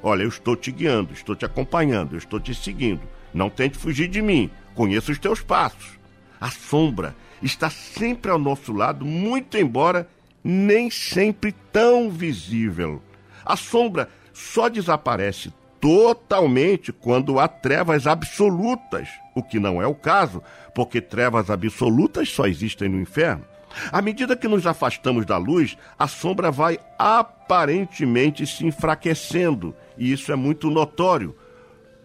Olha, 0.00 0.22
eu 0.22 0.28
estou 0.28 0.54
te 0.54 0.70
guiando, 0.70 1.12
estou 1.12 1.34
te 1.34 1.44
acompanhando, 1.44 2.12
eu 2.12 2.18
estou 2.18 2.38
te 2.38 2.54
seguindo. 2.54 3.00
Não 3.34 3.50
tente 3.50 3.76
fugir 3.76 4.06
de 4.06 4.22
mim, 4.22 4.48
conheço 4.76 5.10
os 5.10 5.18
teus 5.18 5.40
passos. 5.40 5.98
A 6.40 6.52
sombra 6.52 7.16
está 7.42 7.68
sempre 7.68 8.30
ao 8.30 8.38
nosso 8.38 8.72
lado, 8.72 9.04
muito 9.04 9.58
embora 9.58 10.08
nem 10.44 10.88
sempre 10.88 11.50
tão 11.72 12.08
visível. 12.08 13.02
A 13.44 13.56
sombra 13.56 14.08
só 14.32 14.68
desaparece 14.68 15.52
totalmente 15.80 16.92
quando 16.92 17.40
há 17.40 17.48
trevas 17.48 18.06
absolutas, 18.06 19.08
o 19.36 19.42
que 19.42 19.60
não 19.60 19.80
é 19.80 19.86
o 19.86 19.94
caso, 19.94 20.42
porque 20.74 21.00
trevas 21.00 21.50
absolutas 21.50 22.30
só 22.30 22.46
existem 22.46 22.88
no 22.88 22.98
inferno. 22.98 23.44
À 23.92 24.00
medida 24.00 24.34
que 24.34 24.48
nos 24.48 24.66
afastamos 24.66 25.26
da 25.26 25.36
luz, 25.36 25.76
a 25.98 26.08
sombra 26.08 26.50
vai 26.50 26.78
aparentemente 26.98 28.46
se 28.46 28.64
enfraquecendo, 28.66 29.76
e 29.98 30.10
isso 30.10 30.32
é 30.32 30.36
muito 30.36 30.70
notório. 30.70 31.36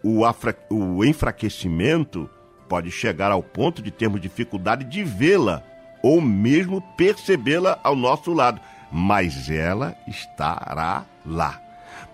O, 0.04 0.24
o 0.70 1.06
enfraquecimento 1.06 2.30
pode 2.68 2.92
chegar 2.92 3.32
ao 3.32 3.42
ponto 3.42 3.82
de 3.82 3.90
termos 3.90 4.20
dificuldade 4.20 4.84
de 4.84 5.04
vê-la 5.04 5.64
ou 6.04 6.20
mesmo 6.20 6.82
percebê-la 6.98 7.80
ao 7.82 7.96
nosso 7.96 8.34
lado, 8.34 8.60
mas 8.92 9.50
ela 9.50 9.96
estará 10.06 11.06
lá. 11.26 11.62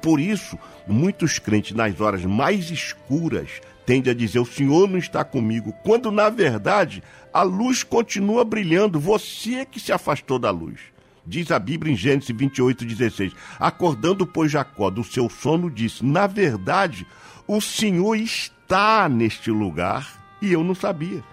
Por 0.01 0.19
isso, 0.19 0.59
muitos 0.85 1.39
crentes, 1.39 1.75
nas 1.75 1.99
horas 1.99 2.23
mais 2.23 2.69
escuras, 2.69 3.61
tendem 3.87 4.11
a 4.11 4.13
dizer: 4.13 4.39
O 4.39 4.45
Senhor 4.45 4.87
não 4.87 4.99
está 4.99 5.23
comigo, 5.23 5.73
quando 5.83 6.11
na 6.11 6.29
verdade 6.29 7.01
a 7.33 7.41
luz 7.41 7.83
continua 7.83 8.43
brilhando, 8.43 8.99
você 8.99 9.55
é 9.55 9.65
que 9.65 9.79
se 9.79 9.93
afastou 9.93 10.37
da 10.37 10.51
luz. 10.51 10.79
Diz 11.25 11.51
a 11.51 11.57
Bíblia 11.57 11.93
em 11.93 11.95
Gênesis 11.95 12.29
28, 12.29 12.85
16: 12.85 13.33
Acordando, 13.57 14.27
pois, 14.27 14.51
Jacó 14.51 14.89
do 14.89 15.03
seu 15.03 15.29
sono, 15.29 15.71
disse: 15.71 16.05
Na 16.05 16.27
verdade, 16.27 17.07
o 17.47 17.61
Senhor 17.61 18.15
está 18.15 19.07
neste 19.09 19.49
lugar 19.49 20.21
e 20.41 20.51
eu 20.51 20.63
não 20.63 20.75
sabia. 20.75 21.23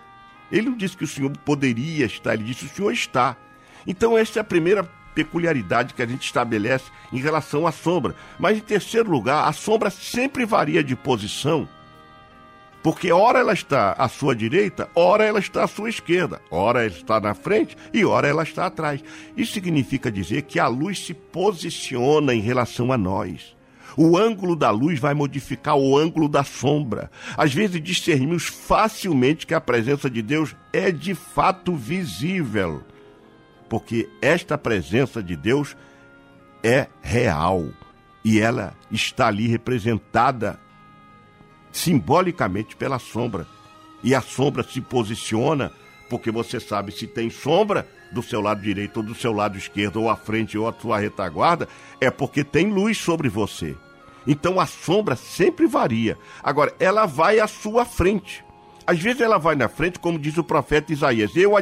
Ele 0.51 0.71
não 0.71 0.77
disse 0.77 0.97
que 0.97 1.05
o 1.05 1.09
Senhor 1.09 1.37
poderia 1.38 2.07
estar, 2.07 2.35
ele 2.35 2.45
disse: 2.45 2.67
O 2.67 2.69
Senhor 2.69 2.93
está. 2.93 3.37
Então, 3.87 4.17
essa 4.17 4.38
é 4.38 4.40
a 4.40 4.45
primeira 4.45 4.85
peculiaridade 5.14 5.95
que 5.95 6.03
a 6.03 6.07
gente 6.07 6.25
estabelece 6.25 6.90
em 7.12 7.19
relação 7.19 7.67
à 7.67 7.73
sombra. 7.73 8.14
Mas, 8.38 8.59
em 8.59 8.61
terceiro 8.61 9.11
lugar, 9.11 9.49
a 9.49 9.53
sombra 9.53 9.90
sempre 9.90 10.45
varia 10.45 10.83
de 10.83 10.97
posição, 10.97 11.69
porque 12.85 13.11
ora 13.11 13.40
ela 13.40 13.53
está 13.53 13.92
à 13.94 14.09
sua 14.09 14.37
direita, 14.37 14.88
ora 14.94 15.25
ela 15.25 15.40
está 15.40 15.64
à 15.64 15.66
sua 15.66 15.88
esquerda, 15.88 16.40
ora 16.51 16.85
ela 16.85 16.94
está 16.94 17.18
na 17.18 17.35
frente 17.35 17.77
e 17.92 18.05
ora 18.05 18.29
ela 18.29 18.44
está 18.44 18.66
atrás. 18.66 19.03
Isso 19.37 19.55
significa 19.55 20.12
dizer 20.12 20.42
que 20.42 20.61
a 20.61 20.68
luz 20.68 21.05
se 21.05 21.14
posiciona 21.14 22.33
em 22.33 22.40
relação 22.40 22.92
a 22.92 22.99
nós. 22.99 23.57
O 23.97 24.16
ângulo 24.16 24.55
da 24.55 24.70
luz 24.70 25.01
vai 25.01 25.14
modificar 25.14 25.77
o 25.77 25.97
ângulo 25.97 26.29
da 26.29 26.44
sombra. 26.44 27.11
Às 27.37 27.53
vezes 27.55 27.83
discernimos 27.83 28.44
facilmente 28.44 29.47
que 29.47 29.55
a 29.55 29.61
presença 29.61 30.09
de 30.09 30.20
Deus 30.23 30.55
é 30.73 30.92
de 30.92 31.14
fato 31.14 31.75
visível 31.75 32.85
porque 33.75 34.09
esta 34.23 34.57
presença 34.57 35.23
de 35.23 35.35
Deus 35.35 35.77
é 36.62 36.87
real 37.03 37.68
e 38.25 38.38
ela 38.38 38.75
está 38.90 39.27
ali 39.27 39.49
representada 39.49 40.61
simbolicamente 41.74 42.76
pela 42.76 42.98
sombra. 42.98 43.46
E 44.02 44.14
a 44.14 44.20
sombra 44.20 44.62
se 44.62 44.80
posiciona 44.80 45.72
porque 46.08 46.30
você 46.30 46.60
sabe 46.60 46.92
se 46.92 47.06
tem 47.06 47.28
sombra 47.28 47.88
do 48.12 48.22
seu 48.22 48.40
lado 48.40 48.62
direito 48.62 48.98
ou 48.98 49.02
do 49.02 49.14
seu 49.14 49.32
lado 49.32 49.58
esquerdo, 49.58 50.00
ou 50.00 50.08
à 50.08 50.14
frente 50.14 50.56
ou 50.56 50.68
à 50.68 50.72
sua 50.72 50.98
retaguarda, 50.98 51.68
é 52.00 52.10
porque 52.10 52.44
tem 52.44 52.70
luz 52.70 52.96
sobre 52.98 53.28
você. 53.28 53.76
Então 54.26 54.60
a 54.60 54.66
sombra 54.66 55.16
sempre 55.16 55.66
varia. 55.66 56.16
Agora, 56.42 56.72
ela 56.78 57.06
vai 57.06 57.40
à 57.40 57.48
sua 57.48 57.84
frente. 57.84 58.44
Às 58.87 59.00
vezes 59.00 59.20
ela 59.20 59.38
vai 59.38 59.56
na 59.56 59.68
frente, 59.68 59.98
como 59.98 60.18
diz 60.18 60.38
o 60.38 60.44
profeta 60.44 60.92
Isaías: 60.92 61.34
Eu, 61.34 61.52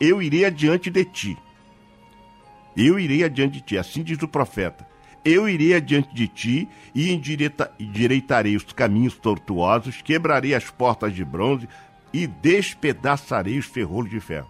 eu 0.00 0.22
irei 0.22 0.44
adiante 0.44 0.88
de 0.88 1.04
ti. 1.04 1.36
Eu 2.76 2.98
irei 2.98 3.24
adiante 3.24 3.54
de 3.54 3.60
ti, 3.60 3.76
assim 3.76 4.02
diz 4.02 4.22
o 4.22 4.28
profeta. 4.28 4.87
Eu 5.24 5.48
irei 5.48 5.74
adiante 5.74 6.14
de 6.14 6.28
ti 6.28 6.68
e 6.94 7.12
endireitarei 7.12 8.56
os 8.56 8.64
caminhos 8.64 9.14
tortuosos, 9.14 10.00
quebrarei 10.02 10.54
as 10.54 10.70
portas 10.70 11.14
de 11.14 11.24
bronze 11.24 11.68
e 12.12 12.26
despedaçarei 12.26 13.58
os 13.58 13.66
ferrolhos 13.66 14.10
de 14.10 14.20
ferro. 14.20 14.48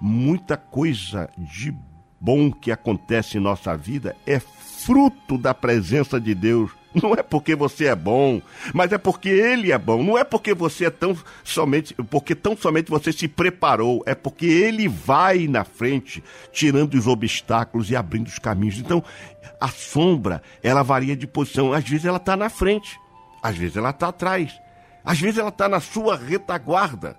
Muita 0.00 0.56
coisa 0.56 1.28
de 1.36 1.74
bom 2.20 2.52
que 2.52 2.70
acontece 2.70 3.38
em 3.38 3.40
nossa 3.40 3.76
vida 3.76 4.16
é 4.26 4.38
fruto 4.38 5.38
da 5.38 5.54
presença 5.54 6.20
de 6.20 6.34
Deus 6.34 6.70
não 6.94 7.14
é 7.14 7.22
porque 7.22 7.54
você 7.54 7.86
é 7.86 7.94
bom, 7.94 8.42
mas 8.74 8.92
é 8.92 8.98
porque 8.98 9.28
ele 9.28 9.72
é 9.72 9.78
bom. 9.78 10.02
Não 10.02 10.18
é 10.18 10.24
porque 10.24 10.54
você 10.54 10.86
é 10.86 10.90
tão 10.90 11.16
somente, 11.44 11.94
porque 12.10 12.34
tão 12.34 12.56
somente 12.56 12.90
você 12.90 13.12
se 13.12 13.28
preparou, 13.28 14.02
é 14.06 14.14
porque 14.14 14.46
ele 14.46 14.88
vai 14.88 15.46
na 15.46 15.64
frente, 15.64 16.22
tirando 16.52 16.94
os 16.94 17.06
obstáculos 17.06 17.90
e 17.90 17.96
abrindo 17.96 18.28
os 18.28 18.38
caminhos. 18.38 18.78
Então, 18.78 19.02
a 19.60 19.68
sombra, 19.68 20.42
ela 20.62 20.82
varia 20.82 21.16
de 21.16 21.26
posição. 21.26 21.72
Às 21.72 21.88
vezes 21.88 22.06
ela 22.06 22.16
está 22.16 22.36
na 22.36 22.48
frente, 22.48 22.98
às 23.42 23.56
vezes 23.56 23.76
ela 23.76 23.90
está 23.90 24.08
atrás, 24.08 24.52
às 25.04 25.20
vezes 25.20 25.38
ela 25.38 25.50
está 25.50 25.68
na 25.68 25.80
sua 25.80 26.16
retaguarda. 26.16 27.16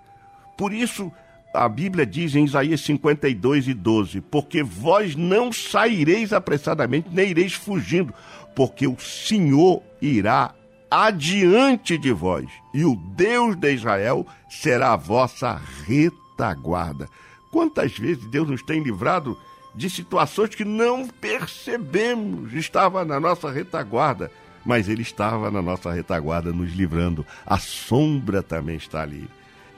Por 0.57 0.73
isso, 0.73 1.11
a 1.53 1.67
Bíblia 1.67 2.05
diz 2.05 2.35
em 2.35 2.45
Isaías 2.45 2.81
52 2.81 3.67
e 3.67 3.73
12: 3.73 4.21
Porque 4.21 4.63
vós 4.63 5.15
não 5.15 5.51
saireis 5.51 6.31
apressadamente, 6.31 7.09
nem 7.11 7.29
ireis 7.29 7.53
fugindo, 7.53 8.13
porque 8.55 8.87
o 8.87 8.99
Senhor 8.99 9.81
irá 10.01 10.53
adiante 10.89 11.97
de 11.97 12.11
vós, 12.11 12.49
e 12.73 12.83
o 12.83 12.95
Deus 12.95 13.55
de 13.55 13.73
Israel 13.73 14.27
será 14.49 14.93
a 14.93 14.97
vossa 14.97 15.59
retaguarda. 15.85 17.07
Quantas 17.49 17.97
vezes 17.97 18.25
Deus 18.25 18.49
nos 18.49 18.61
tem 18.61 18.81
livrado 18.83 19.37
de 19.73 19.89
situações 19.89 20.53
que 20.53 20.65
não 20.65 21.07
percebemos, 21.07 22.53
estava 22.53 23.05
na 23.05 23.19
nossa 23.19 23.49
retaguarda, 23.49 24.31
mas 24.65 24.89
Ele 24.89 25.01
estava 25.01 25.49
na 25.49 25.61
nossa 25.61 25.91
retaguarda 25.91 26.51
nos 26.51 26.73
livrando. 26.73 27.25
A 27.45 27.57
sombra 27.57 28.43
também 28.43 28.75
está 28.75 29.01
ali. 29.01 29.27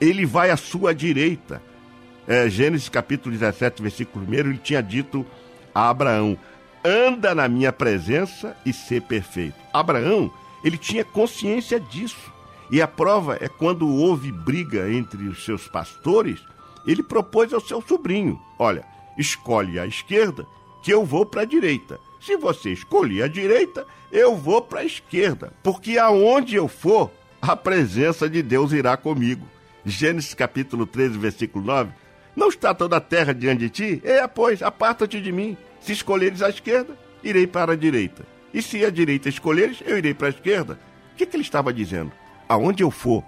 Ele 0.00 0.26
vai 0.26 0.50
à 0.50 0.56
sua 0.56 0.94
direita. 0.94 1.62
É, 2.26 2.48
Gênesis 2.48 2.88
capítulo 2.88 3.32
17, 3.32 3.82
versículo 3.82 4.26
1, 4.28 4.34
ele 4.34 4.58
tinha 4.58 4.82
dito 4.82 5.24
a 5.74 5.90
Abraão: 5.90 6.38
anda 6.84 7.34
na 7.34 7.48
minha 7.48 7.72
presença 7.72 8.56
e 8.64 8.72
ser 8.72 9.02
perfeito. 9.02 9.56
Abraão 9.72 10.30
ele 10.64 10.78
tinha 10.78 11.04
consciência 11.04 11.78
disso. 11.78 12.32
E 12.70 12.80
a 12.80 12.88
prova 12.88 13.36
é 13.40 13.48
quando 13.48 13.86
houve 13.86 14.32
briga 14.32 14.90
entre 14.90 15.28
os 15.28 15.44
seus 15.44 15.68
pastores, 15.68 16.40
ele 16.86 17.02
propôs 17.02 17.52
ao 17.52 17.60
seu 17.60 17.82
sobrinho: 17.82 18.40
Olha, 18.58 18.84
escolhe 19.18 19.78
a 19.78 19.86
esquerda, 19.86 20.46
que 20.82 20.90
eu 20.90 21.04
vou 21.04 21.26
para 21.26 21.42
a 21.42 21.44
direita. 21.44 22.00
Se 22.20 22.38
você 22.38 22.70
escolher 22.72 23.24
a 23.24 23.28
direita, 23.28 23.86
eu 24.10 24.34
vou 24.34 24.62
para 24.62 24.80
a 24.80 24.84
esquerda, 24.84 25.52
porque 25.62 25.98
aonde 25.98 26.56
eu 26.56 26.66
for, 26.66 27.10
a 27.42 27.54
presença 27.54 28.28
de 28.28 28.42
Deus 28.42 28.72
irá 28.72 28.96
comigo. 28.96 29.46
Gênesis 29.84 30.32
capítulo 30.32 30.86
13, 30.86 31.18
versículo 31.18 31.62
9. 31.62 31.92
Não 32.34 32.48
está 32.48 32.72
toda 32.72 32.96
a 32.96 33.00
terra 33.00 33.34
diante 33.34 33.60
de 33.60 33.70
ti? 33.70 34.02
É, 34.02 34.26
pois, 34.26 34.62
aparta-te 34.62 35.20
de 35.20 35.30
mim. 35.30 35.54
Se 35.84 35.92
escolheres 35.92 36.40
a 36.40 36.48
esquerda, 36.48 36.96
irei 37.22 37.46
para 37.46 37.74
a 37.74 37.76
direita. 37.76 38.26
E 38.54 38.62
se 38.62 38.82
a 38.86 38.90
direita 38.90 39.28
escolheres, 39.28 39.82
eu 39.84 39.98
irei 39.98 40.14
para 40.14 40.28
a 40.28 40.30
esquerda. 40.30 40.78
O 41.12 41.16
que, 41.16 41.26
que 41.26 41.36
ele 41.36 41.42
estava 41.42 41.74
dizendo? 41.74 42.10
Aonde 42.48 42.82
eu 42.82 42.90
for, 42.90 43.22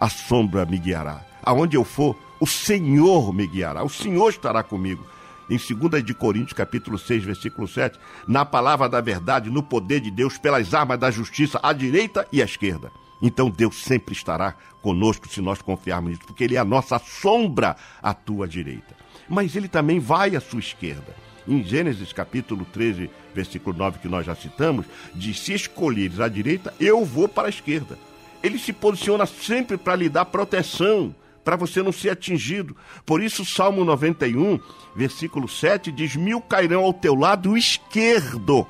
a 0.00 0.08
sombra 0.08 0.64
me 0.64 0.78
guiará. 0.78 1.22
Aonde 1.42 1.76
eu 1.76 1.84
for, 1.84 2.18
o 2.40 2.46
Senhor 2.46 3.34
me 3.34 3.46
guiará. 3.46 3.84
O 3.84 3.90
Senhor 3.90 4.30
estará 4.30 4.62
comigo. 4.62 5.06
Em 5.50 5.58
2 5.58 6.02
de 6.02 6.14
Coríntios, 6.14 6.54
capítulo 6.54 6.96
6, 6.96 7.22
versículo 7.22 7.68
7, 7.68 7.98
na 8.26 8.46
palavra 8.46 8.88
da 8.88 9.02
verdade, 9.02 9.50
no 9.50 9.62
poder 9.62 10.00
de 10.00 10.10
Deus, 10.10 10.38
pelas 10.38 10.72
armas 10.72 10.98
da 10.98 11.10
justiça, 11.10 11.60
à 11.62 11.70
direita 11.74 12.26
e 12.32 12.40
à 12.40 12.46
esquerda. 12.46 12.90
Então 13.20 13.50
Deus 13.50 13.82
sempre 13.82 14.14
estará 14.14 14.54
conosco 14.80 15.28
se 15.28 15.42
nós 15.42 15.60
confiarmos 15.60 16.12
nisso, 16.12 16.22
porque 16.26 16.44
Ele 16.44 16.56
é 16.56 16.60
a 16.60 16.64
nossa 16.64 16.98
sombra 16.98 17.76
à 18.02 18.14
tua 18.14 18.48
direita. 18.48 18.96
Mas 19.28 19.54
Ele 19.54 19.68
também 19.68 20.00
vai 20.00 20.34
à 20.34 20.40
sua 20.40 20.60
esquerda. 20.60 21.14
Em 21.48 21.64
Gênesis 21.64 22.12
capítulo 22.12 22.64
13, 22.64 23.10
versículo 23.34 23.76
9, 23.76 23.98
que 23.98 24.08
nós 24.08 24.26
já 24.26 24.34
citamos, 24.34 24.86
diz: 25.14 25.40
Se 25.40 25.54
escolheres 25.54 26.20
a 26.20 26.28
direita, 26.28 26.74
eu 26.78 27.04
vou 27.04 27.28
para 27.28 27.46
a 27.46 27.50
esquerda. 27.50 27.98
Ele 28.42 28.58
se 28.58 28.72
posiciona 28.72 29.26
sempre 29.26 29.76
para 29.76 29.96
lhe 29.96 30.08
dar 30.08 30.24
proteção, 30.24 31.14
para 31.44 31.56
você 31.56 31.82
não 31.82 31.92
ser 31.92 32.10
atingido. 32.10 32.76
Por 33.04 33.22
isso, 33.22 33.44
Salmo 33.44 33.84
91, 33.84 34.58
versículo 34.94 35.48
7 35.48 35.90
diz: 35.90 36.16
Mil 36.16 36.40
cairão 36.40 36.84
ao 36.84 36.92
teu 36.92 37.14
lado 37.14 37.56
esquerdo 37.56 38.66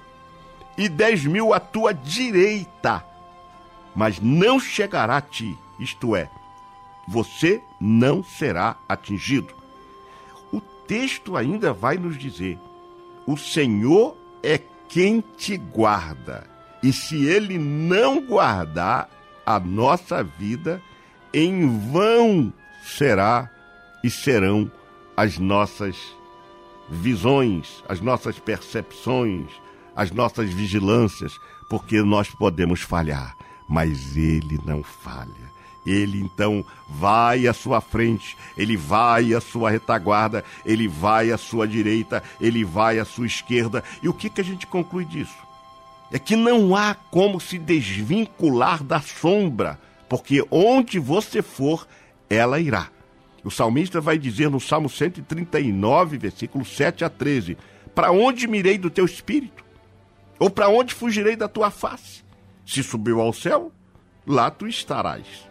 e 0.81 0.89
dez 0.89 1.25
mil 1.25 1.53
à 1.53 1.61
tua 1.61 1.93
direita, 1.93 3.05
mas 3.95 4.19
não 4.19 4.59
chegará 4.59 5.19
a 5.19 5.21
ti, 5.21 5.55
isto 5.79 6.17
é, 6.17 6.31
você 7.07 7.61
não 7.79 8.25
será 8.25 8.77
atingido. 8.89 9.60
Texto 10.91 11.37
ainda 11.37 11.73
vai 11.73 11.97
nos 11.97 12.19
dizer: 12.19 12.59
o 13.25 13.37
Senhor 13.37 14.17
é 14.43 14.59
quem 14.89 15.23
te 15.37 15.57
guarda. 15.57 16.45
E 16.83 16.93
se 16.93 17.27
ele 17.27 17.59
não 17.59 18.21
guardar 18.21 19.09
a 19.47 19.61
nossa 19.61 20.25
vida, 20.25 20.83
em 21.33 21.79
vão 21.93 22.53
será 22.83 23.49
e 24.03 24.11
serão 24.11 24.69
as 25.17 25.39
nossas 25.39 25.97
visões, 26.91 27.85
as 27.89 28.01
nossas 28.01 28.41
percepções, 28.41 29.47
as 29.95 30.11
nossas 30.11 30.51
vigilâncias, 30.53 31.39
porque 31.69 32.03
nós 32.03 32.31
podemos 32.31 32.81
falhar, 32.81 33.37
mas 33.69 34.17
ele 34.17 34.59
não 34.67 34.83
falha. 34.83 35.53
Ele 35.85 36.21
então 36.21 36.65
vai 36.89 37.47
à 37.47 37.55
sua 37.55 37.81
frente, 37.81 38.37
ele 38.57 38.77
vai 38.77 39.33
à 39.33 39.41
sua 39.41 39.71
retaguarda, 39.71 40.45
ele 40.65 40.87
vai 40.87 41.31
à 41.31 41.39
sua 41.39 41.67
direita, 41.67 42.23
ele 42.41 42.65
vai 42.65 42.99
à 42.99 43.05
sua 43.05 43.27
esquerda. 43.27 43.83
E 44.03 44.09
o 44.09 44.13
que, 44.13 44.29
que 44.29 44.41
a 44.41 44.45
gente 44.45 44.67
conclui 44.67 45.05
disso? 45.05 45.39
É 46.13 46.19
que 46.19 46.37
não 46.37 46.75
há 46.75 46.95
como 46.95 47.41
se 47.41 47.59
desvincular 47.59 48.83
da 48.83 49.01
sombra, 49.01 49.79
porque 50.09 50.45
onde 50.51 50.99
você 50.99 51.41
for, 51.41 51.87
ela 52.29 52.61
irá. 52.61 52.89
O 53.43 53.51
salmista 53.51 54.01
vai 54.01 54.19
dizer 54.19 54.51
no 54.51 54.61
Salmo 54.61 54.89
139, 54.89 56.19
versículo 56.19 56.65
7 56.65 57.05
a 57.05 57.09
13: 57.09 57.57
Para 57.95 58.11
onde 58.11 58.47
mirei 58.47 58.77
do 58.77 58.91
teu 58.91 59.05
espírito? 59.05 59.65
Ou 60.39 60.51
para 60.51 60.69
onde 60.69 60.95
fugirei 60.95 61.37
da 61.37 61.49
tua 61.49 61.71
face? 61.71 62.23
Se 62.67 62.83
subiu 62.83 63.21
ao 63.21 63.33
céu, 63.33 63.73
lá 64.27 64.51
tu 64.51 64.67
estarás. 64.67 65.50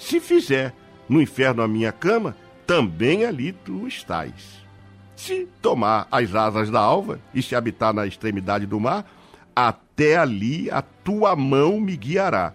Se 0.00 0.18
fizer 0.18 0.72
no 1.06 1.20
inferno 1.20 1.62
a 1.62 1.68
minha 1.68 1.92
cama, 1.92 2.34
também 2.66 3.26
ali 3.26 3.52
tu 3.52 3.86
estás. 3.86 4.32
Se 5.14 5.46
tomar 5.60 6.08
as 6.10 6.34
asas 6.34 6.70
da 6.70 6.80
alva 6.80 7.20
e 7.34 7.42
se 7.42 7.54
habitar 7.54 7.92
na 7.92 8.06
extremidade 8.06 8.64
do 8.64 8.80
mar, 8.80 9.04
até 9.54 10.16
ali 10.16 10.70
a 10.70 10.80
tua 10.80 11.36
mão 11.36 11.78
me 11.78 11.98
guiará 11.98 12.54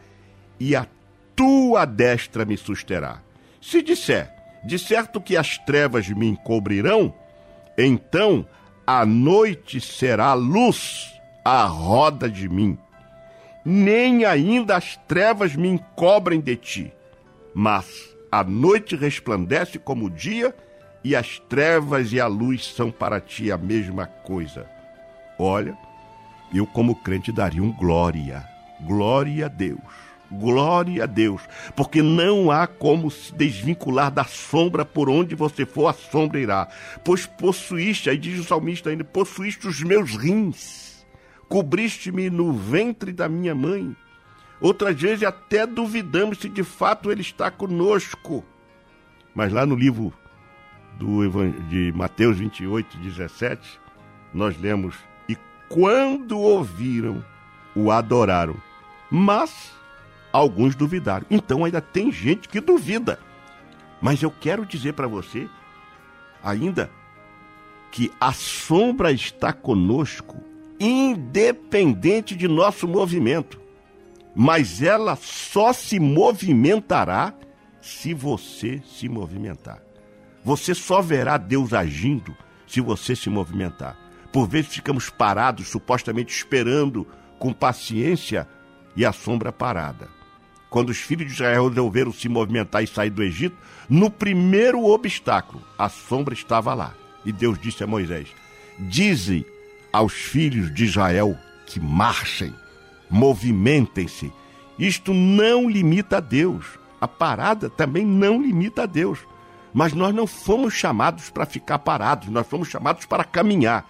e 0.60 0.76
a 0.76 0.88
tua 1.36 1.86
destra 1.86 2.46
me 2.46 2.58
susterá. 2.58 3.22
Se 3.62 3.84
disser, 3.84 4.34
de 4.66 4.80
certo 4.80 5.22
que 5.22 5.38
as 5.38 5.60
trevas 5.60 6.10
me 6.10 6.26
encobrirão, 6.26 7.14
então 7.78 8.44
a 8.88 9.06
noite 9.06 9.80
será 9.80 10.34
luz 10.34 11.14
à 11.44 11.64
roda 11.66 12.28
de 12.28 12.50
mim. 12.50 12.76
Nem 13.64 14.26
ainda 14.26 14.76
as 14.76 14.98
trevas 15.08 15.56
me 15.56 15.68
encobrem 15.68 16.42
de 16.42 16.56
ti 16.56 16.94
mas 17.56 18.14
a 18.30 18.44
noite 18.44 18.98
resplandece 18.98 19.80
como 19.80 20.08
o 20.08 20.10
dia, 20.10 20.54
e 21.06 21.16
as 21.16 21.40
trevas 21.48 22.12
e 22.12 22.20
a 22.20 22.28
luz 22.28 22.66
são 22.66 22.92
para 22.92 23.22
ti 23.22 23.50
a 23.50 23.58
mesma 23.58 24.06
coisa. 24.06 24.70
Olha, 25.40 25.78
eu 26.54 26.68
como 26.68 26.96
crente 26.96 27.32
daria 27.32 27.64
um 27.64 27.72
glória, 27.72 28.46
glória 28.82 29.46
a 29.46 29.48
Deus, 29.48 29.80
glória 30.30 31.04
a 31.04 31.06
Deus, 31.06 31.44
porque 31.78 32.02
não 32.02 32.52
há 32.52 32.68
como 32.68 33.10
se 33.10 33.34
desvincular 33.34 34.12
da 34.12 34.26
sombra 34.26 34.84
por 34.84 35.10
onde 35.10 35.34
você 35.34 35.66
for, 35.66 35.88
a 35.88 35.94
sombra 35.94 36.40
irá. 36.40 36.68
Pois 37.06 37.26
possuíste, 37.26 38.10
aí 38.10 38.18
diz 38.18 38.38
o 38.38 38.44
salmista 38.44 38.90
ainda, 38.90 39.06
possuíste 39.06 39.66
os 39.66 39.82
meus 39.82 40.18
rins, 40.18 41.06
cobriste-me 41.48 42.30
no 42.30 42.52
ventre 42.52 43.14
da 43.14 43.30
minha 43.30 43.56
mãe 43.56 43.96
Outras 44.66 45.00
vezes 45.00 45.22
até 45.22 45.68
duvidamos 45.68 46.40
se 46.40 46.50
de 46.50 46.64
fato 46.64 47.12
ele 47.12 47.22
está 47.22 47.52
conosco. 47.52 48.44
Mas 49.36 49.54
lá 49.54 49.64
no 49.64 49.76
livro 49.76 50.12
do, 50.98 51.22
de 51.70 51.94
Mateus 51.96 52.40
28, 52.40 52.98
17, 52.98 53.80
nós 54.34 54.60
lemos: 54.60 54.96
E 55.30 55.38
quando 55.70 56.40
ouviram, 56.40 57.24
o 57.76 57.92
adoraram. 57.92 58.56
Mas 59.08 59.72
alguns 60.34 60.76
duvidaram. 60.76 61.28
Então 61.30 61.64
ainda 61.64 61.80
tem 61.80 62.12
gente 62.12 62.50
que 62.50 62.60
duvida. 62.60 63.20
Mas 64.02 64.24
eu 64.24 64.32
quero 64.32 64.66
dizer 64.66 64.94
para 64.94 65.06
você, 65.06 65.48
ainda, 66.44 66.90
que 67.92 68.12
a 68.20 68.34
sombra 68.34 69.12
está 69.12 69.54
conosco, 69.54 70.44
independente 70.80 72.36
de 72.36 72.48
nosso 72.48 72.88
movimento 72.88 73.64
mas 74.36 74.82
ela 74.82 75.16
só 75.16 75.72
se 75.72 76.00
movimentará 76.00 77.34
se 77.82 78.14
você 78.14 78.82
se 78.86 79.08
movimentar. 79.08 79.82
Você 80.44 80.76
só 80.76 81.02
verá 81.02 81.38
Deus 81.38 81.74
agindo 81.74 82.36
se 82.68 82.82
você 82.82 83.16
se 83.16 83.30
movimentar. 83.30 83.98
Por 84.32 84.48
vezes 84.48 84.74
ficamos 84.74 85.10
parados, 85.10 85.70
supostamente 85.70 86.36
esperando 86.36 87.08
com 87.40 87.54
paciência 87.54 88.48
e 88.96 89.06
a 89.06 89.14
sombra 89.14 89.52
parada. 89.52 90.10
Quando 90.70 90.90
os 90.90 90.98
filhos 90.98 91.28
de 91.28 91.34
Israel 91.34 91.70
resolveram 91.70 92.12
se 92.12 92.28
movimentar 92.28 92.84
e 92.84 92.88
sair 92.88 93.10
do 93.10 93.24
Egito, 93.24 93.56
no 93.88 94.12
primeiro 94.12 94.84
obstáculo, 94.84 95.64
a 95.78 95.88
sombra 95.88 96.34
estava 96.34 96.74
lá. 96.74 96.94
E 97.24 97.32
Deus 97.32 97.58
disse 97.58 97.84
a 97.84 97.88
Moisés: 97.88 98.28
Dize 98.78 99.46
aos 99.94 100.14
filhos 100.14 100.74
de 100.74 100.84
Israel 100.84 101.38
que 101.66 101.80
marchem 101.80 102.54
movimentem-se. 103.10 104.32
Isto 104.78 105.14
não 105.14 105.70
limita 105.70 106.18
a 106.18 106.20
Deus. 106.20 106.80
A 107.00 107.08
parada 107.08 107.70
também 107.70 108.06
não 108.06 108.42
limita 108.42 108.84
a 108.84 108.86
Deus. 108.86 109.20
Mas 109.74 109.94
nós 109.94 110.14
não 110.14 110.26
fomos 110.26 110.74
chamados 110.74 111.30
para 111.30 111.46
ficar 111.46 111.80
parados, 111.80 112.30
nós 112.30 112.48
fomos 112.48 112.70
chamados 112.70 113.06
para 113.06 113.24
caminhar. 113.24 113.86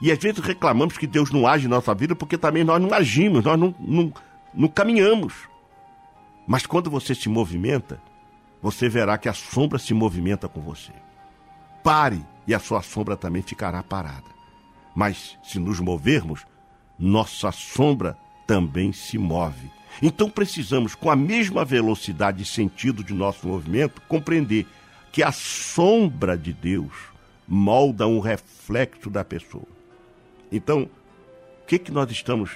E 0.00 0.10
às 0.10 0.18
vezes 0.18 0.40
reclamamos 0.40 0.96
que 0.96 1.06
Deus 1.06 1.30
não 1.30 1.46
age 1.46 1.66
em 1.66 1.68
nossa 1.68 1.94
vida 1.94 2.14
porque 2.14 2.38
também 2.38 2.64
nós 2.64 2.80
não 2.80 2.92
agimos, 2.94 3.44
nós 3.44 3.58
não, 3.58 3.74
não, 3.78 4.12
não 4.54 4.68
caminhamos. 4.68 5.34
Mas 6.46 6.64
quando 6.64 6.90
você 6.90 7.14
se 7.14 7.28
movimenta, 7.28 8.00
você 8.62 8.88
verá 8.88 9.18
que 9.18 9.28
a 9.28 9.34
sombra 9.34 9.78
se 9.78 9.92
movimenta 9.92 10.48
com 10.48 10.60
você. 10.60 10.92
Pare 11.82 12.24
e 12.46 12.54
a 12.54 12.58
sua 12.58 12.82
sombra 12.82 13.16
também 13.16 13.42
ficará 13.42 13.82
parada. 13.82 14.24
Mas 14.94 15.38
se 15.42 15.58
nos 15.58 15.80
movermos, 15.80 16.46
nossa 16.98 17.52
sombra 17.52 18.16
também 18.50 18.92
se 18.92 19.16
move. 19.16 19.70
Então 20.02 20.28
precisamos, 20.28 20.96
com 20.96 21.08
a 21.08 21.14
mesma 21.14 21.64
velocidade 21.64 22.42
e 22.42 22.44
sentido 22.44 23.04
de 23.04 23.14
nosso 23.14 23.46
movimento, 23.46 24.02
compreender 24.08 24.66
que 25.12 25.22
a 25.22 25.30
sombra 25.30 26.36
de 26.36 26.52
Deus 26.52 26.92
molda 27.46 28.08
um 28.08 28.18
reflexo 28.18 29.08
da 29.08 29.22
pessoa. 29.22 29.68
Então, 30.50 30.90
o 31.62 31.66
que, 31.68 31.78
que 31.78 31.92
nós 31.92 32.10
estamos 32.10 32.50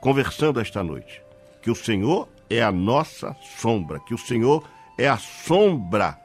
conversando 0.00 0.58
esta 0.58 0.82
noite? 0.82 1.22
Que 1.62 1.70
o 1.70 1.76
Senhor 1.76 2.28
é 2.50 2.60
a 2.60 2.72
nossa 2.72 3.36
sombra, 3.60 4.00
que 4.00 4.14
o 4.14 4.18
Senhor 4.18 4.68
é 4.98 5.08
a 5.08 5.16
sombra 5.16 6.18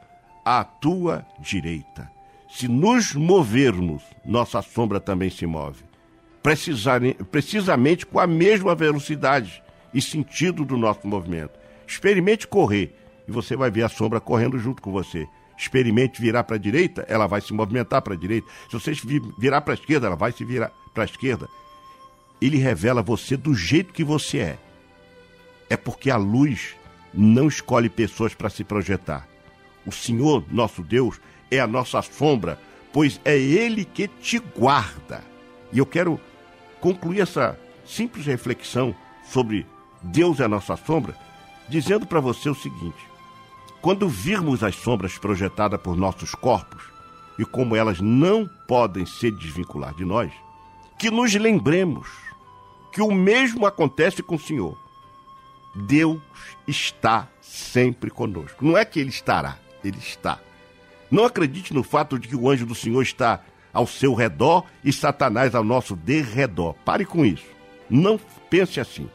à 0.44 0.64
tua 0.64 1.24
direita. 1.38 2.10
Se 2.50 2.66
nos 2.66 3.14
movermos, 3.14 4.02
nossa 4.24 4.60
sombra 4.62 4.98
também 4.98 5.30
se 5.30 5.46
move. 5.46 5.93
Precisamente 6.44 8.04
com 8.04 8.20
a 8.20 8.26
mesma 8.26 8.74
velocidade 8.74 9.62
e 9.94 10.02
sentido 10.02 10.62
do 10.62 10.76
nosso 10.76 11.06
movimento. 11.06 11.58
Experimente 11.86 12.46
correr 12.46 12.94
e 13.26 13.32
você 13.32 13.56
vai 13.56 13.70
ver 13.70 13.82
a 13.84 13.88
sombra 13.88 14.20
correndo 14.20 14.58
junto 14.58 14.82
com 14.82 14.92
você. 14.92 15.26
Experimente 15.56 16.20
virar 16.20 16.44
para 16.44 16.56
a 16.56 16.58
direita, 16.58 17.06
ela 17.08 17.26
vai 17.26 17.40
se 17.40 17.54
movimentar 17.54 18.02
para 18.02 18.12
a 18.12 18.16
direita. 18.16 18.46
Se 18.68 18.78
você 18.78 18.92
virar 19.38 19.62
para 19.62 19.72
a 19.72 19.76
esquerda, 19.76 20.08
ela 20.08 20.16
vai 20.16 20.32
se 20.32 20.44
virar 20.44 20.70
para 20.92 21.04
a 21.04 21.06
esquerda. 21.06 21.48
Ele 22.42 22.58
revela 22.58 23.00
você 23.00 23.38
do 23.38 23.54
jeito 23.54 23.94
que 23.94 24.04
você 24.04 24.38
é. 24.38 24.58
É 25.70 25.78
porque 25.78 26.10
a 26.10 26.16
luz 26.16 26.76
não 27.12 27.48
escolhe 27.48 27.88
pessoas 27.88 28.34
para 28.34 28.50
se 28.50 28.64
projetar. 28.64 29.26
O 29.86 29.92
Senhor, 29.92 30.44
nosso 30.50 30.82
Deus, 30.82 31.18
é 31.50 31.58
a 31.58 31.66
nossa 31.66 32.02
sombra, 32.02 32.60
pois 32.92 33.18
é 33.24 33.34
Ele 33.38 33.84
que 33.84 34.08
te 34.08 34.38
guarda. 34.38 35.22
E 35.72 35.78
eu 35.78 35.86
quero 35.86 36.20
concluir 36.84 37.22
essa 37.22 37.58
simples 37.82 38.26
reflexão 38.26 38.94
sobre 39.26 39.66
Deus 40.02 40.38
é 40.38 40.44
a 40.44 40.48
nossa 40.48 40.76
sombra, 40.76 41.16
dizendo 41.66 42.04
para 42.04 42.20
você 42.20 42.50
o 42.50 42.54
seguinte: 42.54 43.08
quando 43.80 44.06
virmos 44.06 44.62
as 44.62 44.76
sombras 44.76 45.16
projetadas 45.16 45.80
por 45.80 45.96
nossos 45.96 46.34
corpos 46.34 46.82
e 47.38 47.44
como 47.46 47.74
elas 47.74 48.02
não 48.02 48.46
podem 48.68 49.06
se 49.06 49.30
desvincular 49.30 49.94
de 49.94 50.04
nós, 50.04 50.30
que 50.98 51.10
nos 51.10 51.34
lembremos 51.34 52.06
que 52.92 53.00
o 53.00 53.10
mesmo 53.10 53.64
acontece 53.64 54.22
com 54.22 54.34
o 54.34 54.38
Senhor. 54.38 54.78
Deus 55.74 56.20
está 56.68 57.26
sempre 57.40 58.10
conosco. 58.10 58.62
Não 58.64 58.76
é 58.76 58.84
que 58.84 59.00
ele 59.00 59.08
estará, 59.08 59.58
ele 59.82 59.98
está. 59.98 60.38
Não 61.10 61.24
acredite 61.24 61.72
no 61.72 61.82
fato 61.82 62.18
de 62.18 62.28
que 62.28 62.36
o 62.36 62.48
anjo 62.48 62.66
do 62.66 62.74
Senhor 62.74 63.02
está 63.02 63.40
ao 63.74 63.86
seu 63.86 64.14
redor 64.14 64.64
e 64.82 64.92
Satanás 64.92 65.54
ao 65.54 65.64
nosso 65.64 65.94
derredor. 65.94 66.74
Pare 66.84 67.04
com 67.04 67.26
isso. 67.26 67.44
Não 67.90 68.18
pense 68.48 68.80
assim 68.80 69.08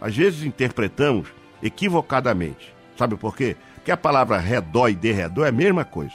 às 0.00 0.16
vezes 0.16 0.42
interpretamos 0.42 1.28
equivocadamente. 1.62 2.74
Sabe 2.96 3.16
por 3.16 3.36
quê? 3.36 3.56
Porque 3.74 3.90
a 3.90 3.96
palavra 3.96 4.38
redor 4.38 4.88
e 4.88 4.94
derredor 4.94 5.46
é 5.46 5.50
a 5.50 5.52
mesma 5.52 5.84
coisa. 5.84 6.14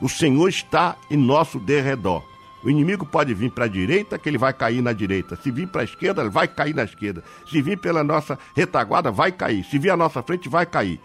O 0.00 0.08
Senhor 0.08 0.48
está 0.48 0.96
em 1.10 1.16
nosso 1.16 1.58
derredor. 1.58 2.22
O 2.62 2.70
inimigo 2.70 3.04
pode 3.04 3.34
vir 3.34 3.50
para 3.50 3.64
a 3.64 3.68
direita, 3.68 4.18
que 4.18 4.28
ele 4.28 4.38
vai 4.38 4.52
cair 4.52 4.82
na 4.82 4.92
direita. 4.92 5.36
Se 5.36 5.50
vir 5.50 5.68
para 5.68 5.82
a 5.82 5.84
esquerda, 5.84 6.22
ele 6.22 6.30
vai 6.30 6.46
cair 6.46 6.74
na 6.74 6.84
esquerda. 6.84 7.22
Se 7.48 7.60
vir 7.62 7.78
pela 7.78 8.02
nossa 8.02 8.38
retaguarda, 8.54 9.10
vai 9.10 9.32
cair. 9.32 9.64
Se 9.64 9.78
vir 9.78 9.90
à 9.90 9.96
nossa 9.96 10.22
frente, 10.22 10.48
vai 10.48 10.66
cair. 10.66 11.00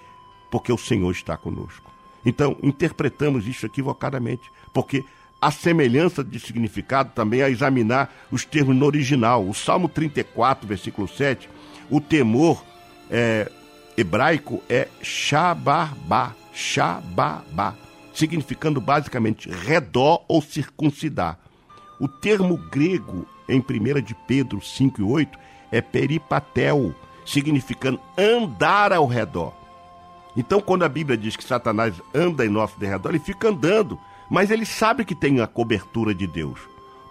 Porque 0.49 0.71
o 0.71 0.77
Senhor 0.77 1.11
está 1.11 1.37
conosco. 1.37 1.91
Então, 2.25 2.57
interpretamos 2.61 3.47
isso 3.47 3.65
equivocadamente. 3.65 4.51
Porque 4.71 5.05
a 5.43 5.51
semelhança 5.51 6.23
de 6.23 6.39
significado 6.39 7.11
também 7.13 7.41
é 7.41 7.49
examinar 7.49 8.09
os 8.31 8.45
termos 8.45 8.73
no 8.73 8.85
original. 8.85 9.45
O 9.45 9.53
Salmo 9.53 9.89
34, 9.89 10.65
versículo 10.65 11.05
7, 11.05 11.49
o 11.89 11.99
temor 11.99 12.63
é, 13.11 13.51
hebraico 13.97 14.63
é 14.69 14.87
shabarbá, 15.01 16.33
shabarbá, 16.53 17.73
significando 18.13 18.79
basicamente 18.79 19.49
redor 19.49 20.23
ou 20.29 20.41
circuncidar. 20.41 21.37
O 21.99 22.07
termo 22.07 22.55
grego 22.55 23.27
em 23.49 23.59
1 23.59 24.01
de 24.01 24.15
Pedro 24.25 24.61
5 24.61 25.01
e 25.01 25.03
8 25.03 25.37
é 25.73 25.81
peripatel, 25.81 26.95
significando 27.25 27.99
andar 28.17 28.93
ao 28.93 29.05
redor. 29.05 29.53
Então, 30.37 30.61
quando 30.61 30.83
a 30.83 30.89
Bíblia 30.89 31.17
diz 31.17 31.35
que 31.35 31.43
Satanás 31.43 31.93
anda 32.15 32.45
em 32.45 32.49
nosso 32.49 32.79
derredor, 32.79 33.11
ele 33.11 33.19
fica 33.19 33.49
andando, 33.49 33.99
mas 34.33 34.49
ele 34.49 34.65
sabe 34.65 35.05
que 35.05 35.13
tem 35.13 35.41
a 35.41 35.45
cobertura 35.45 36.11
de 36.11 36.25
Deus. 36.25 36.59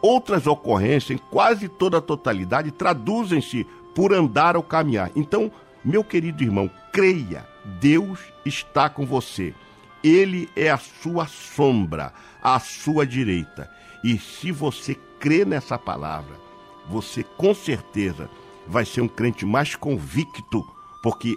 Outras 0.03 0.45
ocorrências, 0.45 1.13
em 1.13 1.23
quase 1.31 1.69
toda 1.69 1.99
a 1.99 2.01
totalidade, 2.01 2.73
traduzem-se 2.73 3.65
por 3.95 4.13
andar 4.13 4.57
ou 4.57 4.63
caminhar. 4.65 5.09
Então, 5.15 5.49
meu 5.85 6.03
querido 6.03 6.43
irmão, 6.43 6.69
creia, 6.93 7.47
Deus 7.81 8.19
está 8.45 8.89
com 8.89 9.07
você. 9.07 9.55
Ele 10.03 10.49
é 10.57 10.69
a 10.69 10.77
sua 10.79 11.29
sombra, 11.29 12.13
à 12.43 12.59
sua 12.59 13.07
direita. 13.07 13.71
E 14.03 14.19
se 14.19 14.51
você 14.51 14.97
crê 15.21 15.45
nessa 15.45 15.79
palavra, 15.79 16.35
você 16.89 17.23
com 17.23 17.55
certeza 17.55 18.29
vai 18.67 18.85
ser 18.85 19.01
um 19.01 19.07
crente 19.07 19.47
mais 19.47 19.77
convicto, 19.77 20.67
porque 21.05 21.37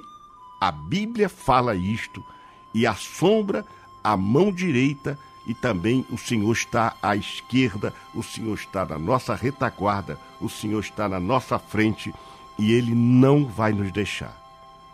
a 0.59 0.71
Bíblia 0.71 1.29
fala 1.29 1.75
isto, 1.75 2.25
e 2.73 2.87
a 2.87 2.95
sombra, 2.95 3.63
a 4.03 4.17
mão 4.17 4.51
direita, 4.51 5.15
e 5.47 5.53
também 5.53 6.05
o 6.09 6.17
Senhor 6.17 6.51
está 6.51 6.95
à 7.01 7.15
esquerda, 7.15 7.93
o 8.13 8.23
Senhor 8.23 8.55
está 8.55 8.85
na 8.85 8.97
nossa 8.97 9.35
retaguarda, 9.35 10.17
o 10.41 10.49
Senhor 10.49 10.79
está 10.79 11.07
na 11.07 11.19
nossa 11.19 11.59
frente 11.59 12.13
e 12.57 12.71
ele 12.71 12.95
não 12.95 13.45
vai 13.45 13.71
nos 13.71 13.91
deixar. 13.91 14.35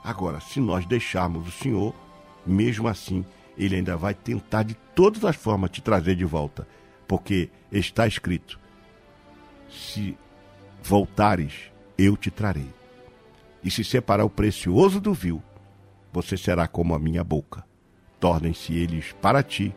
Agora, 0.04 0.40
se 0.40 0.60
nós 0.60 0.86
deixarmos 0.86 1.48
o 1.48 1.52
Senhor, 1.52 1.94
mesmo 2.46 2.88
assim, 2.88 3.26
ele 3.58 3.76
ainda 3.76 3.96
vai 3.96 4.14
tentar 4.14 4.64
de 4.64 4.74
todas 4.96 5.24
as 5.24 5.36
formas 5.36 5.70
te 5.70 5.82
trazer 5.82 6.16
de 6.16 6.26
volta, 6.26 6.68
porque 7.08 7.50
está 7.72 8.08
escrito: 8.08 8.60
se 9.70 10.18
voltares, 10.84 11.72
eu 11.98 12.18
te 12.18 12.32
trarei. 12.32 12.70
E 13.64 13.70
se 13.70 13.84
separar 13.84 14.26
o 14.26 14.30
precioso 14.30 15.00
do 15.00 15.14
vil, 15.14 15.42
você 16.12 16.36
será 16.36 16.68
como 16.68 16.96
a 16.96 17.00
minha 17.00 17.24
boca. 17.24 17.64
Tornem-se 18.20 18.74
eles 18.74 19.14
para 19.22 19.44
ti, 19.44 19.74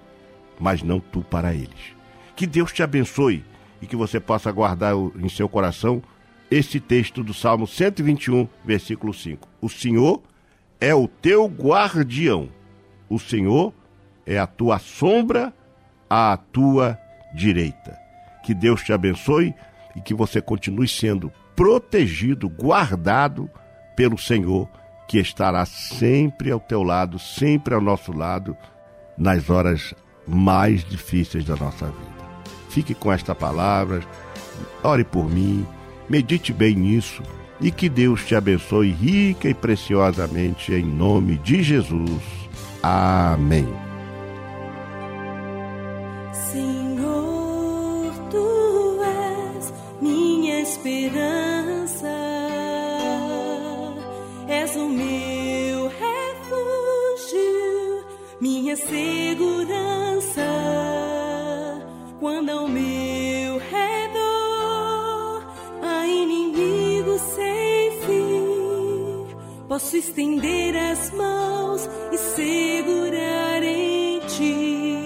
mas 0.59 0.83
não 0.83 1.01
tu 1.01 1.23
para 1.23 1.55
eles. 1.55 1.95
Que 2.37 2.47
Deus 2.47 2.73
te 2.73 2.83
abençoe 2.83 3.45
e 3.81 3.87
que 3.87 3.97
você 3.97 4.19
possa 4.19 4.51
guardar 4.51 4.95
em 4.95 5.29
seu 5.29 5.49
coração 5.49 6.03
este 6.51 6.79
texto 6.79 7.23
do 7.23 7.35
Salmo 7.35 7.67
121, 7.67 8.49
versículo 8.65 9.13
5. 9.13 9.49
O 9.61 9.69
Senhor 9.69 10.23
é 10.81 10.95
o 10.95 11.09
teu 11.09 11.47
guardião, 11.47 12.49
o 13.09 13.19
Senhor 13.19 13.73
é 14.27 14.39
a 14.39 14.47
tua 14.47 14.79
sombra 14.79 15.53
à 16.09 16.37
tua 16.37 16.99
direita. 17.35 17.99
Que 18.43 18.55
Deus 18.55 18.83
te 18.83 18.93
abençoe 18.93 19.55
e 19.97 20.01
que 20.01 20.15
você 20.15 20.41
continue 20.41 20.89
sendo 20.89 21.33
protegido, 21.57 22.49
guardado 22.49 23.51
pelo 23.97 24.19
Senhor, 24.19 24.69
que 25.07 25.19
estará 25.19 25.65
sempre 25.65 26.51
ao 26.51 26.61
teu 26.61 26.83
lado, 26.83 27.19
sempre 27.19 27.75
ao 27.75 27.81
nosso 27.81 28.13
lado, 28.13 28.57
nas 29.17 29.49
horas 29.49 29.95
mais 30.27 30.85
difíceis 30.85 31.45
da 31.45 31.57
nossa 31.57 31.87
vida. 31.87 32.15
Fique 32.69 32.95
com 32.95 33.13
esta 33.13 33.35
palavra, 33.35 34.03
ore 34.83 35.05
por 35.05 35.31
mim 35.31 35.67
Medite 36.09 36.53
bem 36.53 36.75
nisso 36.75 37.23
e 37.61 37.71
que 37.71 37.89
Deus 37.89 38.25
te 38.27 38.35
abençoe 38.35 38.91
rica 38.91 39.49
e 39.49 39.55
preciosamente 39.55 40.73
em 40.73 40.85
nome 40.85 41.39
de 41.39 41.63
Jesus. 41.63 42.23
Amém. 42.83 43.67
Senhor, 46.33 48.13
tu 48.31 49.01
és 49.03 49.73
minha 50.03 50.61
esperança, 50.61 52.13
és 54.47 54.77
o 54.77 54.89
meu 54.89 55.89
refúgio, 55.89 56.85
minha 58.41 58.77
segurança 58.77 60.04
quando 62.25 62.49
ao 62.49 62.67
meu 62.67 63.59
redor 63.59 65.45
há 65.83 66.07
inimigo 66.07 67.19
sem 67.19 67.91
fim, 68.01 69.27
posso 69.69 69.95
estender 69.95 70.75
as 70.75 71.11
mãos 71.11 71.87
e 72.11 72.17
segurar 72.17 73.63
em 73.63 74.21
ti. 74.21 74.97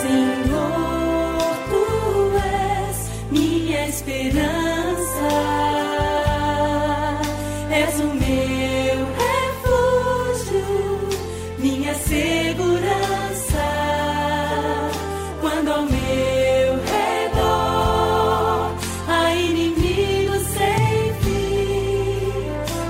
Senhor, 0.00 1.36
tu 1.68 2.38
és 2.38 3.10
minha 3.30 3.88
esperança. 3.88 4.65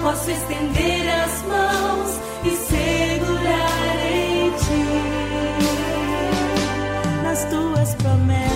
posso 0.07 0.31
estender 0.31 1.09
as 1.09 1.43
mãos 1.43 2.21
e 2.45 2.51
segurar 2.51 4.07
em 4.09 4.51
ti 4.53 4.85
nas 7.25 7.45
tuas 7.47 7.95
promessas. 7.97 8.56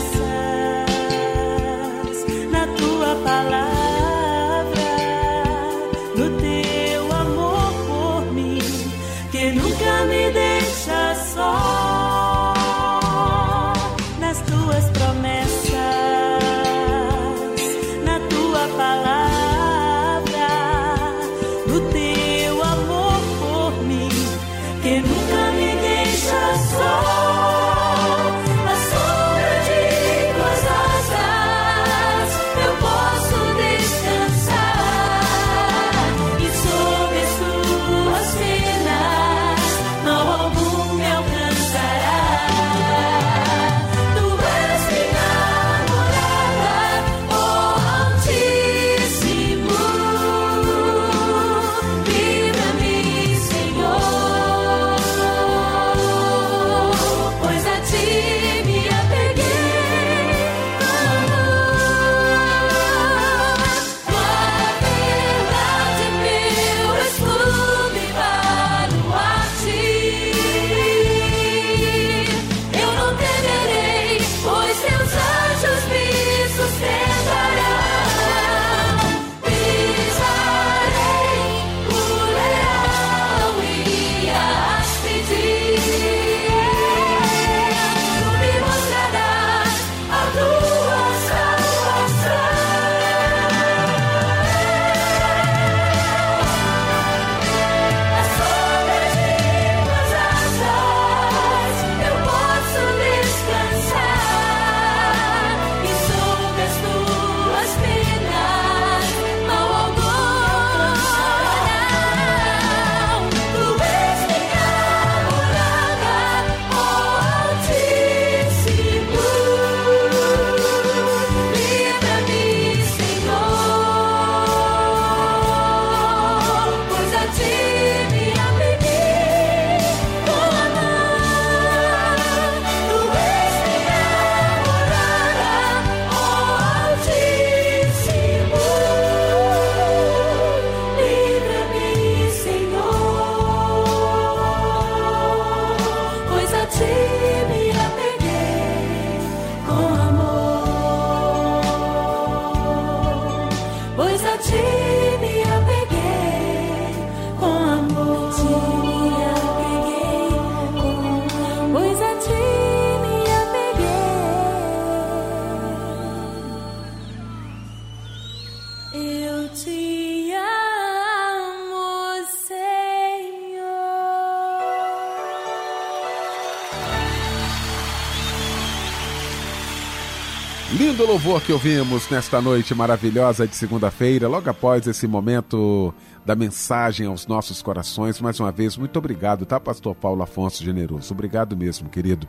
Louvor 181.23 181.43
que 181.43 181.53
ouvimos 181.53 182.09
nesta 182.09 182.41
noite 182.41 182.75
maravilhosa 182.75 183.47
de 183.47 183.55
segunda-feira, 183.55 184.27
logo 184.27 184.49
após 184.49 184.87
esse 184.87 185.07
momento 185.07 185.93
da 186.25 186.35
mensagem 186.35 187.07
aos 187.07 187.27
nossos 187.27 187.61
corações. 187.61 188.19
Mais 188.23 188.41
uma 188.41 188.51
vez, 188.51 188.75
muito 188.75 188.99
obrigado, 188.99 189.45
tá, 189.45 189.61
Pastor 189.61 189.95
Paulo 189.95 190.23
Afonso 190.23 190.65
Generoso? 190.65 191.13
Obrigado 191.13 191.55
mesmo, 191.55 191.91
querido. 191.91 192.27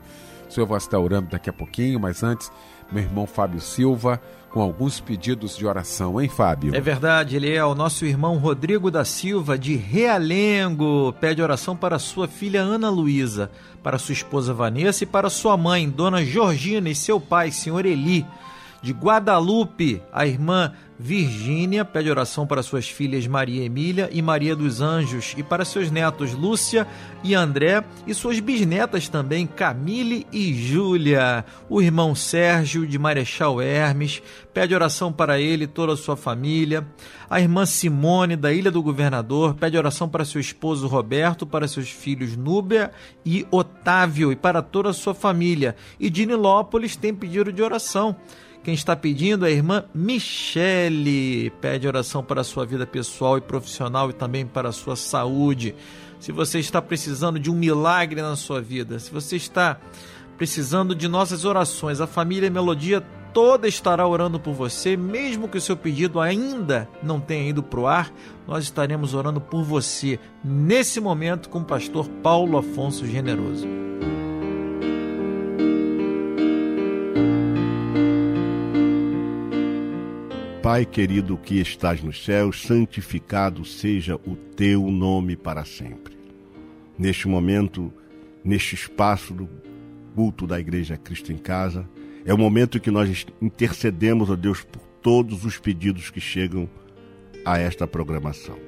O 0.49 0.51
senhor 0.51 0.65
vai 0.65 0.77
estar 0.77 0.99
orando 0.99 1.29
daqui 1.29 1.49
a 1.49 1.53
pouquinho, 1.53 2.01
mas 2.01 2.21
antes, 2.21 2.51
meu 2.91 3.01
irmão 3.01 3.25
Fábio 3.25 3.61
Silva, 3.61 4.21
com 4.49 4.59
alguns 4.59 4.99
pedidos 4.99 5.55
de 5.55 5.65
oração, 5.65 6.19
hein, 6.19 6.27
Fábio? 6.27 6.75
É 6.75 6.81
verdade, 6.81 7.37
ele 7.37 7.49
é 7.49 7.63
o 7.63 7.73
nosso 7.73 8.05
irmão 8.05 8.37
Rodrigo 8.39 8.91
da 8.91 9.05
Silva, 9.05 9.57
de 9.57 9.73
Realengo. 9.73 11.13
Pede 11.13 11.41
oração 11.41 11.77
para 11.77 11.97
sua 11.97 12.27
filha 12.27 12.59
Ana 12.59 12.89
Luísa, 12.89 13.49
para 13.81 13.97
sua 13.97 14.11
esposa 14.11 14.53
Vanessa 14.53 15.05
e 15.05 15.07
para 15.07 15.29
sua 15.29 15.55
mãe, 15.55 15.89
Dona 15.89 16.25
Georgina, 16.25 16.89
e 16.89 16.95
seu 16.95 17.21
pai, 17.21 17.51
senhor 17.51 17.85
Eli. 17.85 18.25
De 18.81 18.93
Guadalupe, 18.93 20.01
a 20.11 20.25
irmã 20.25 20.73
Virgínia 20.97 21.83
pede 21.83 22.09
oração 22.09 22.45
para 22.45 22.61
suas 22.63 22.87
filhas 22.87 23.25
Maria 23.25 23.63
Emília 23.63 24.07
e 24.11 24.21
Maria 24.21 24.55
dos 24.55 24.81
Anjos 24.81 25.33
e 25.35 25.41
para 25.41 25.65
seus 25.65 25.89
netos 25.89 26.33
Lúcia 26.33 26.87
e 27.23 27.33
André 27.33 27.83
e 28.05 28.13
suas 28.13 28.39
bisnetas 28.39 29.07
também 29.09 29.47
Camille 29.47 30.27
e 30.31 30.53
Júlia. 30.53 31.43
O 31.69 31.81
irmão 31.81 32.13
Sérgio 32.15 32.85
de 32.85 32.99
Marechal 32.99 33.61
Hermes 33.61 34.21
pede 34.53 34.75
oração 34.75 35.11
para 35.11 35.39
ele 35.39 35.63
e 35.63 35.67
toda 35.67 35.93
a 35.93 35.97
sua 35.97 36.15
família. 36.15 36.85
A 37.29 37.39
irmã 37.39 37.65
Simone 37.65 38.35
da 38.35 38.51
Ilha 38.53 38.69
do 38.69 38.83
Governador 38.83 39.55
pede 39.55 39.77
oração 39.77 40.07
para 40.07 40.25
seu 40.25 40.41
esposo 40.41 40.87
Roberto, 40.87 41.47
para 41.47 41.67
seus 41.67 41.89
filhos 41.89 42.35
Núbia 42.35 42.91
e 43.25 43.45
Otávio 43.49 44.31
e 44.31 44.35
para 44.35 44.61
toda 44.61 44.89
a 44.89 44.93
sua 44.93 45.13
família. 45.15 45.75
E 45.99 46.09
de 46.09 46.25
Nilópolis 46.25 46.95
tem 46.95 47.13
pedido 47.13 47.51
de 47.51 47.61
oração. 47.63 48.15
Quem 48.63 48.75
está 48.75 48.95
pedindo 48.95 49.45
é 49.45 49.49
a 49.49 49.51
irmã 49.51 49.85
Michele. 49.93 51.49
Pede 51.61 51.87
oração 51.87 52.23
para 52.23 52.41
a 52.41 52.43
sua 52.43 52.63
vida 52.63 52.85
pessoal 52.85 53.37
e 53.37 53.41
profissional 53.41 54.11
e 54.11 54.13
também 54.13 54.45
para 54.45 54.69
a 54.69 54.71
sua 54.71 54.95
saúde. 54.95 55.73
Se 56.19 56.31
você 56.31 56.59
está 56.59 56.79
precisando 56.79 57.39
de 57.39 57.49
um 57.49 57.55
milagre 57.55 58.21
na 58.21 58.35
sua 58.35 58.61
vida, 58.61 58.99
se 58.99 59.11
você 59.11 59.35
está 59.35 59.79
precisando 60.37 60.93
de 60.93 61.07
nossas 61.07 61.43
orações, 61.43 61.99
a 61.99 62.05
família 62.05 62.51
Melodia 62.51 63.01
toda 63.33 63.67
estará 63.67 64.07
orando 64.07 64.39
por 64.39 64.53
você, 64.53 64.95
mesmo 64.95 65.47
que 65.47 65.57
o 65.57 65.61
seu 65.61 65.75
pedido 65.75 66.19
ainda 66.19 66.87
não 67.01 67.19
tenha 67.19 67.49
ido 67.49 67.63
para 67.63 67.79
o 67.79 67.87
ar, 67.87 68.13
nós 68.47 68.63
estaremos 68.63 69.15
orando 69.15 69.41
por 69.41 69.63
você 69.63 70.19
nesse 70.43 70.99
momento 70.99 71.49
com 71.49 71.59
o 71.59 71.65
pastor 71.65 72.07
Paulo 72.21 72.57
Afonso 72.57 73.07
Generoso. 73.07 73.67
Pai 80.61 80.85
querido 80.85 81.39
que 81.39 81.59
estás 81.59 82.03
nos 82.03 82.23
céus, 82.23 82.61
santificado 82.61 83.65
seja 83.65 84.15
o 84.17 84.35
teu 84.35 84.91
nome 84.91 85.35
para 85.35 85.65
sempre. 85.65 86.15
Neste 86.95 87.27
momento, 87.27 87.91
neste 88.43 88.75
espaço 88.75 89.33
do 89.33 89.49
culto 90.13 90.45
da 90.45 90.59
Igreja 90.59 90.97
Cristo 90.97 91.33
em 91.33 91.37
Casa, 91.37 91.89
é 92.23 92.31
o 92.31 92.37
momento 92.37 92.79
que 92.79 92.91
nós 92.91 93.25
intercedemos 93.41 94.29
a 94.29 94.35
Deus 94.35 94.61
por 94.61 94.83
todos 95.01 95.45
os 95.45 95.57
pedidos 95.57 96.11
que 96.11 96.21
chegam 96.21 96.69
a 97.43 97.57
esta 97.57 97.87
programação. 97.87 98.59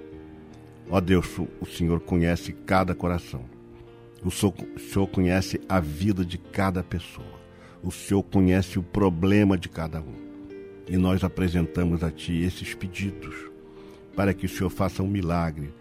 Ó 0.90 1.00
Deus, 1.00 1.28
o 1.62 1.66
Senhor 1.68 2.00
conhece 2.00 2.54
cada 2.66 2.96
coração. 2.96 3.46
O 4.26 4.32
Senhor 4.32 5.08
conhece 5.12 5.62
a 5.70 5.80
vida 5.80 6.26
de 6.26 6.40
cada 6.40 6.84
pessoa. 6.84 7.40
O 7.84 7.92
Senhor 7.92 8.24
conhece 8.24 8.80
o 8.80 8.84
problema 8.84 9.56
de 9.56 9.70
cada 9.70 10.02
um. 10.02 10.23
E 10.88 10.98
nós 10.98 11.24
apresentamos 11.24 12.04
a 12.04 12.12
Ti 12.12 12.44
esses 12.44 12.74
pedidos 12.74 13.36
para 14.16 14.34
que 14.34 14.46
o 14.46 14.50
Senhor 14.50 14.70
faça 14.70 15.02
um 15.02 15.08
milagre 15.08 15.74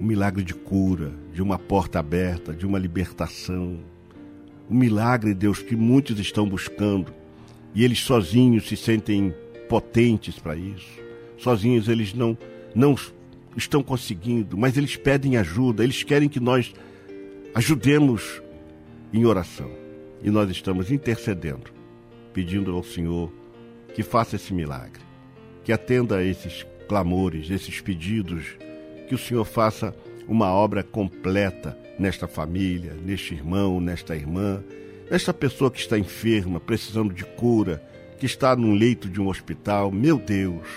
um 0.00 0.04
milagre 0.04 0.44
de 0.44 0.54
cura, 0.54 1.12
de 1.32 1.42
uma 1.42 1.58
porta 1.58 1.98
aberta, 1.98 2.52
de 2.52 2.66
uma 2.66 2.78
libertação. 2.78 3.78
Um 4.70 4.76
milagre, 4.76 5.32
Deus, 5.32 5.62
que 5.62 5.76
muitos 5.76 6.18
estão 6.18 6.48
buscando 6.48 7.12
e 7.74 7.84
eles 7.84 8.00
sozinhos 8.00 8.68
se 8.68 8.76
sentem 8.76 9.34
potentes 9.68 10.38
para 10.38 10.56
isso. 10.56 11.00
Sozinhos 11.38 11.88
eles 11.88 12.12
não, 12.12 12.36
não 12.74 12.94
estão 13.56 13.82
conseguindo, 13.82 14.56
mas 14.56 14.76
eles 14.76 14.96
pedem 14.96 15.36
ajuda, 15.36 15.84
eles 15.84 16.02
querem 16.02 16.28
que 16.28 16.40
nós 16.40 16.74
ajudemos 17.54 18.42
em 19.12 19.24
oração. 19.24 19.70
E 20.22 20.30
nós 20.30 20.50
estamos 20.50 20.90
intercedendo, 20.90 21.70
pedindo 22.32 22.74
ao 22.74 22.82
Senhor 22.82 23.30
que 23.96 24.02
faça 24.02 24.36
esse 24.36 24.52
milagre, 24.52 25.00
que 25.64 25.72
atenda 25.72 26.18
a 26.18 26.22
esses 26.22 26.66
clamores, 26.86 27.50
esses 27.50 27.80
pedidos, 27.80 28.44
que 29.08 29.14
o 29.14 29.18
Senhor 29.18 29.46
faça 29.46 29.96
uma 30.28 30.52
obra 30.52 30.82
completa 30.82 31.74
nesta 31.98 32.28
família, 32.28 32.92
neste 32.92 33.32
irmão, 33.32 33.80
nesta 33.80 34.14
irmã, 34.14 34.62
nesta 35.10 35.32
pessoa 35.32 35.70
que 35.70 35.80
está 35.80 35.98
enferma, 35.98 36.60
precisando 36.60 37.14
de 37.14 37.24
cura, 37.24 37.82
que 38.18 38.26
está 38.26 38.54
num 38.54 38.74
leito 38.74 39.08
de 39.08 39.18
um 39.18 39.28
hospital. 39.28 39.90
Meu 39.90 40.18
Deus, 40.18 40.68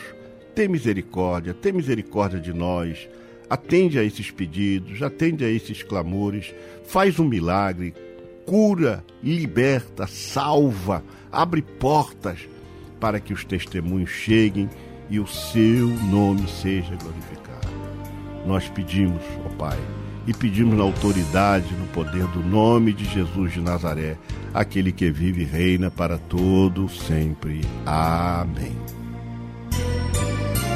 tem 0.56 0.70
misericórdia, 0.70 1.54
tem 1.54 1.74
misericórdia 1.74 2.40
de 2.40 2.54
nós. 2.54 3.10
Atende 3.50 4.00
a 4.00 4.04
esses 4.04 4.32
pedidos, 4.32 5.04
atende 5.04 5.44
a 5.44 5.50
esses 5.50 5.84
clamores, 5.84 6.56
faz 6.86 7.20
um 7.20 7.26
milagre, 7.26 7.94
cura, 8.46 9.04
liberta, 9.22 10.08
salva, 10.08 11.04
abre 11.30 11.62
portas 11.62 12.48
para 13.00 13.20
que 13.20 13.34
os 13.34 13.46
testemunhos 13.46 14.10
cheguem 14.10 14.70
e 15.10 15.20
o 15.20 15.28
seu 15.28 15.88
nome 15.88 16.48
seja 16.48 16.96
glorificado. 16.96 17.68
Nós 18.46 18.68
pedimos, 18.70 19.22
ó 19.46 19.50
Pai, 19.56 19.80
e 20.28 20.34
pedimos 20.34 20.78
na 20.78 20.84
autoridade, 20.84 21.74
no 21.74 21.88
poder 21.88 22.26
do 22.28 22.42
nome 22.42 22.94
de 22.94 23.06
Jesus 23.06 23.54
de 23.54 23.62
Nazaré, 23.62 24.18
aquele 24.54 24.92
que 24.92 25.10
vive 25.10 25.42
e 25.42 25.46
reina 25.46 25.90
para 25.90 26.18
todo 26.18 26.88
sempre. 26.90 27.62
Amém. 27.86 28.76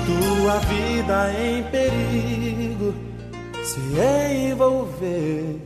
Tua 0.06 0.60
vida 0.60 1.32
em 1.40 1.64
perigo 1.64 2.94
se 3.64 4.50
envolveu 4.52 5.62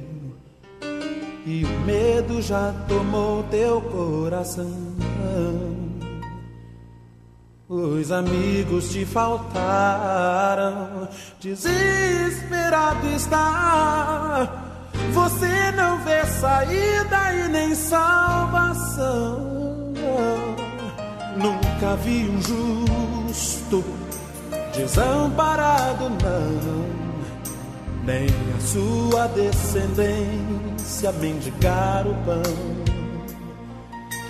e 1.46 1.64
o 1.64 1.80
medo 1.86 2.42
já 2.42 2.74
tomou 2.90 3.44
teu 3.44 3.82
coração. 3.82 4.68
Os 7.70 8.14
amigos 8.14 8.94
te 8.94 9.06
faltaram, 9.06 11.10
desesperado 11.38 13.06
está. 13.10 14.50
Você 15.12 15.72
não 15.76 16.00
vê 16.00 16.26
saída 16.26 17.34
e 17.34 17.50
nem 17.50 17.76
salvação. 17.76 19.38
Nunca 21.36 21.98
vi 21.98 22.30
um 22.30 22.42
justo 22.42 23.84
desamparado, 24.74 26.10
não, 26.10 26.86
nem 28.06 28.30
a 28.56 28.62
sua 28.62 29.28
descendência 29.28 31.12
mendigar 31.12 32.08
o 32.08 32.16
pão. 32.24 32.87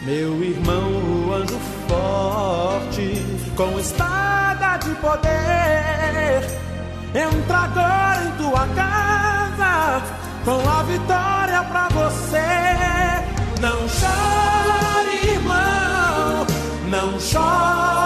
Meu 0.07 0.41
irmão, 0.41 0.89
o 1.27 1.33
anjo 1.33 1.59
forte, 1.85 3.25
com 3.57 3.77
espada 3.77 4.77
de 4.77 4.95
poder, 5.01 6.47
entra 7.13 7.57
agora 7.57 8.23
em 8.23 8.31
tua 8.37 8.65
casa, 8.73 10.01
com 10.45 10.69
a 10.69 10.83
vitória 10.83 11.61
pra 11.63 11.89
você. 11.89 12.39
Não 13.59 13.85
chore, 13.89 15.29
irmão, 15.29 16.47
não 16.89 17.19
chore, 17.19 17.96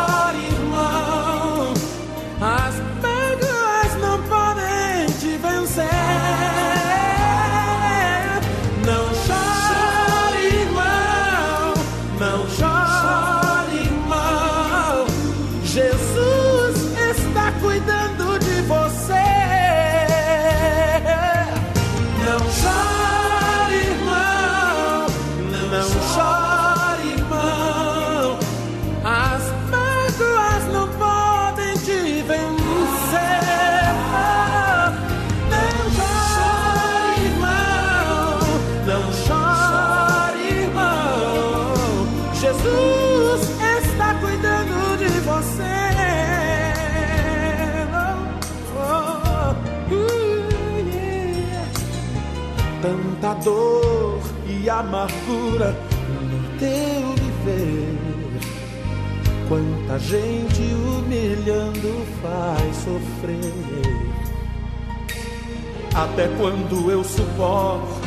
Tanta 52.91 53.33
dor 53.35 54.19
e 54.45 54.69
amargura 54.69 55.73
no 56.09 56.59
teu 56.59 57.15
viver. 57.15 57.97
Quanta 59.47 59.97
gente 59.97 60.61
humilhando 60.73 62.05
faz 62.21 62.75
sofrer. 62.75 64.11
Até 65.95 66.27
quando 66.37 66.91
eu 66.91 67.01
suporto 67.01 68.01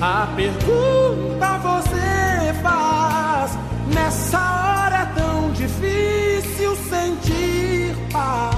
a 0.00 0.26
pergunta 0.34 1.58
você 1.58 2.52
faz? 2.64 3.56
Nessa 3.94 4.38
hora 4.38 5.02
é 5.02 5.20
tão 5.20 5.52
difícil 5.52 6.74
sentir 6.74 7.94
paz. 8.10 8.56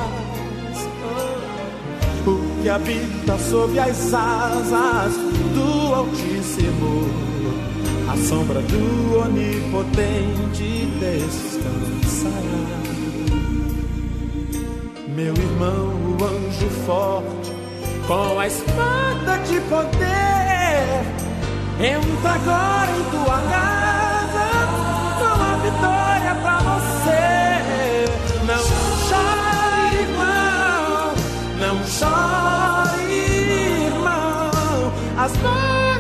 O 2.26 2.62
que 2.62 2.70
habita 2.70 3.38
sob 3.38 3.78
as 3.78 4.14
asas 4.14 5.27
Altíssimo, 5.98 7.10
a 8.08 8.16
sombra 8.16 8.60
do 8.60 9.18
Onipotente 9.18 10.86
descansará. 11.00 12.38
Meu 15.08 15.34
irmão, 15.34 15.88
o 16.06 16.24
anjo 16.24 16.70
forte, 16.86 17.52
com 18.06 18.38
a 18.38 18.46
espada 18.46 19.38
de 19.38 19.60
poder, 19.62 21.02
entra 21.80 22.30
agora 22.30 22.90
em 22.92 23.02
tua 23.10 23.40
casa 23.50 24.46
com 25.18 25.42
a 25.42 25.56
vitória 25.64 26.34
pra 26.42 26.58
você. 26.60 27.24
Não 28.46 28.64
chore, 29.08 29.96
irmão, 30.02 31.12
não 31.58 31.84
chore. 31.88 32.57
As 35.28 35.36
mágoas 35.42 35.97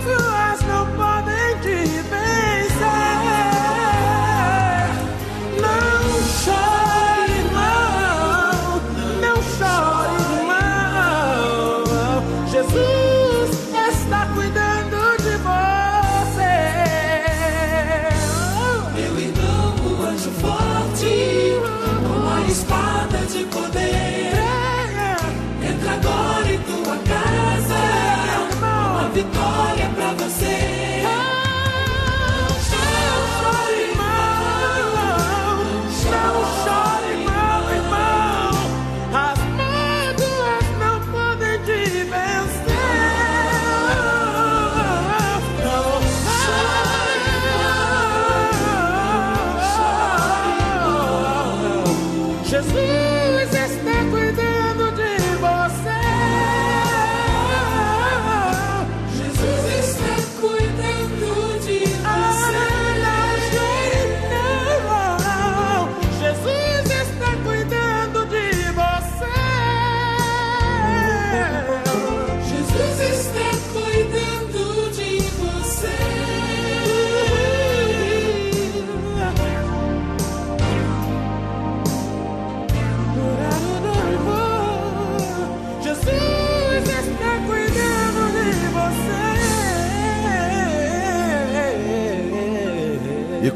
vitória 29.28 29.88
pra 29.94 30.12
você. 30.14 30.67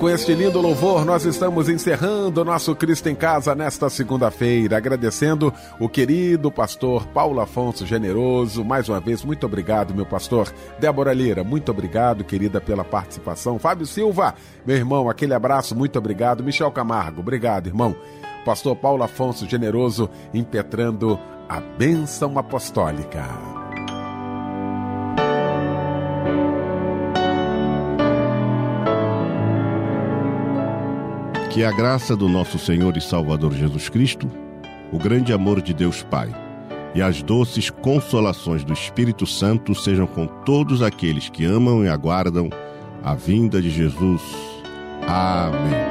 Com 0.03 0.11
este 0.11 0.35
lindo 0.35 0.61
louvor, 0.61 1.05
nós 1.05 1.25
estamos 1.25 1.69
encerrando 1.69 2.41
o 2.41 2.45
nosso 2.45 2.75
Cristo 2.75 3.09
em 3.09 3.15
Casa 3.15 3.55
nesta 3.55 3.89
segunda-feira, 3.89 4.77
agradecendo 4.77 5.55
o 5.79 5.89
querido 5.89 6.51
pastor 6.51 7.07
Paulo 7.07 7.41
Afonso 7.41 7.87
Generoso. 7.87 8.65
Mais 8.65 8.89
uma 8.89 8.99
vez, 8.99 9.25
muito 9.25 9.47
obrigado, 9.47 9.95
meu 9.95 10.05
pastor. 10.05 10.53
Débora 10.81 11.13
Lira, 11.13 11.45
muito 11.45 11.71
obrigado, 11.71 12.25
querida, 12.25 12.61
pela 12.61 12.83
participação. 12.83 13.61
Fábio 13.61 13.87
Silva, 13.87 14.35
meu 14.67 14.75
irmão, 14.75 15.09
aquele 15.09 15.35
abraço, 15.35 15.77
muito 15.77 15.97
obrigado. 16.01 16.43
Michel 16.43 16.73
Camargo, 16.73 17.21
obrigado, 17.21 17.69
irmão. 17.69 17.95
Pastor 18.45 18.75
Paulo 18.75 19.05
Afonso 19.05 19.49
Generoso, 19.49 20.11
impetrando 20.35 21.17
a 21.49 21.61
bênção 21.61 22.37
apostólica. 22.37 23.52
Que 31.53 31.65
a 31.65 31.71
graça 31.71 32.17
do 32.17 32.31
nosso 32.31 32.59
Senhor 32.59 32.97
e 32.97 33.01
Salvador 33.03 33.53
Jesus 33.53 33.91
Cristo, 33.91 34.27
o 34.91 34.99
grande 34.99 35.35
amor 35.35 35.61
de 35.61 35.75
Deus 35.75 36.03
Pai 36.03 36.35
e 36.95 37.03
as 37.03 37.23
doces 37.23 37.69
consolações 37.69 38.65
do 38.65 38.73
Espírito 38.73 39.27
Santo 39.27 39.75
sejam 39.75 40.07
com 40.07 40.27
todos 40.27 40.81
aqueles 40.81 41.29
que 41.29 41.45
amam 41.45 41.85
e 41.85 41.89
aguardam 41.91 42.49
a 43.05 43.15
vinda 43.15 43.61
de 43.61 43.69
Jesus. 43.69 44.23
Amém. 45.07 45.82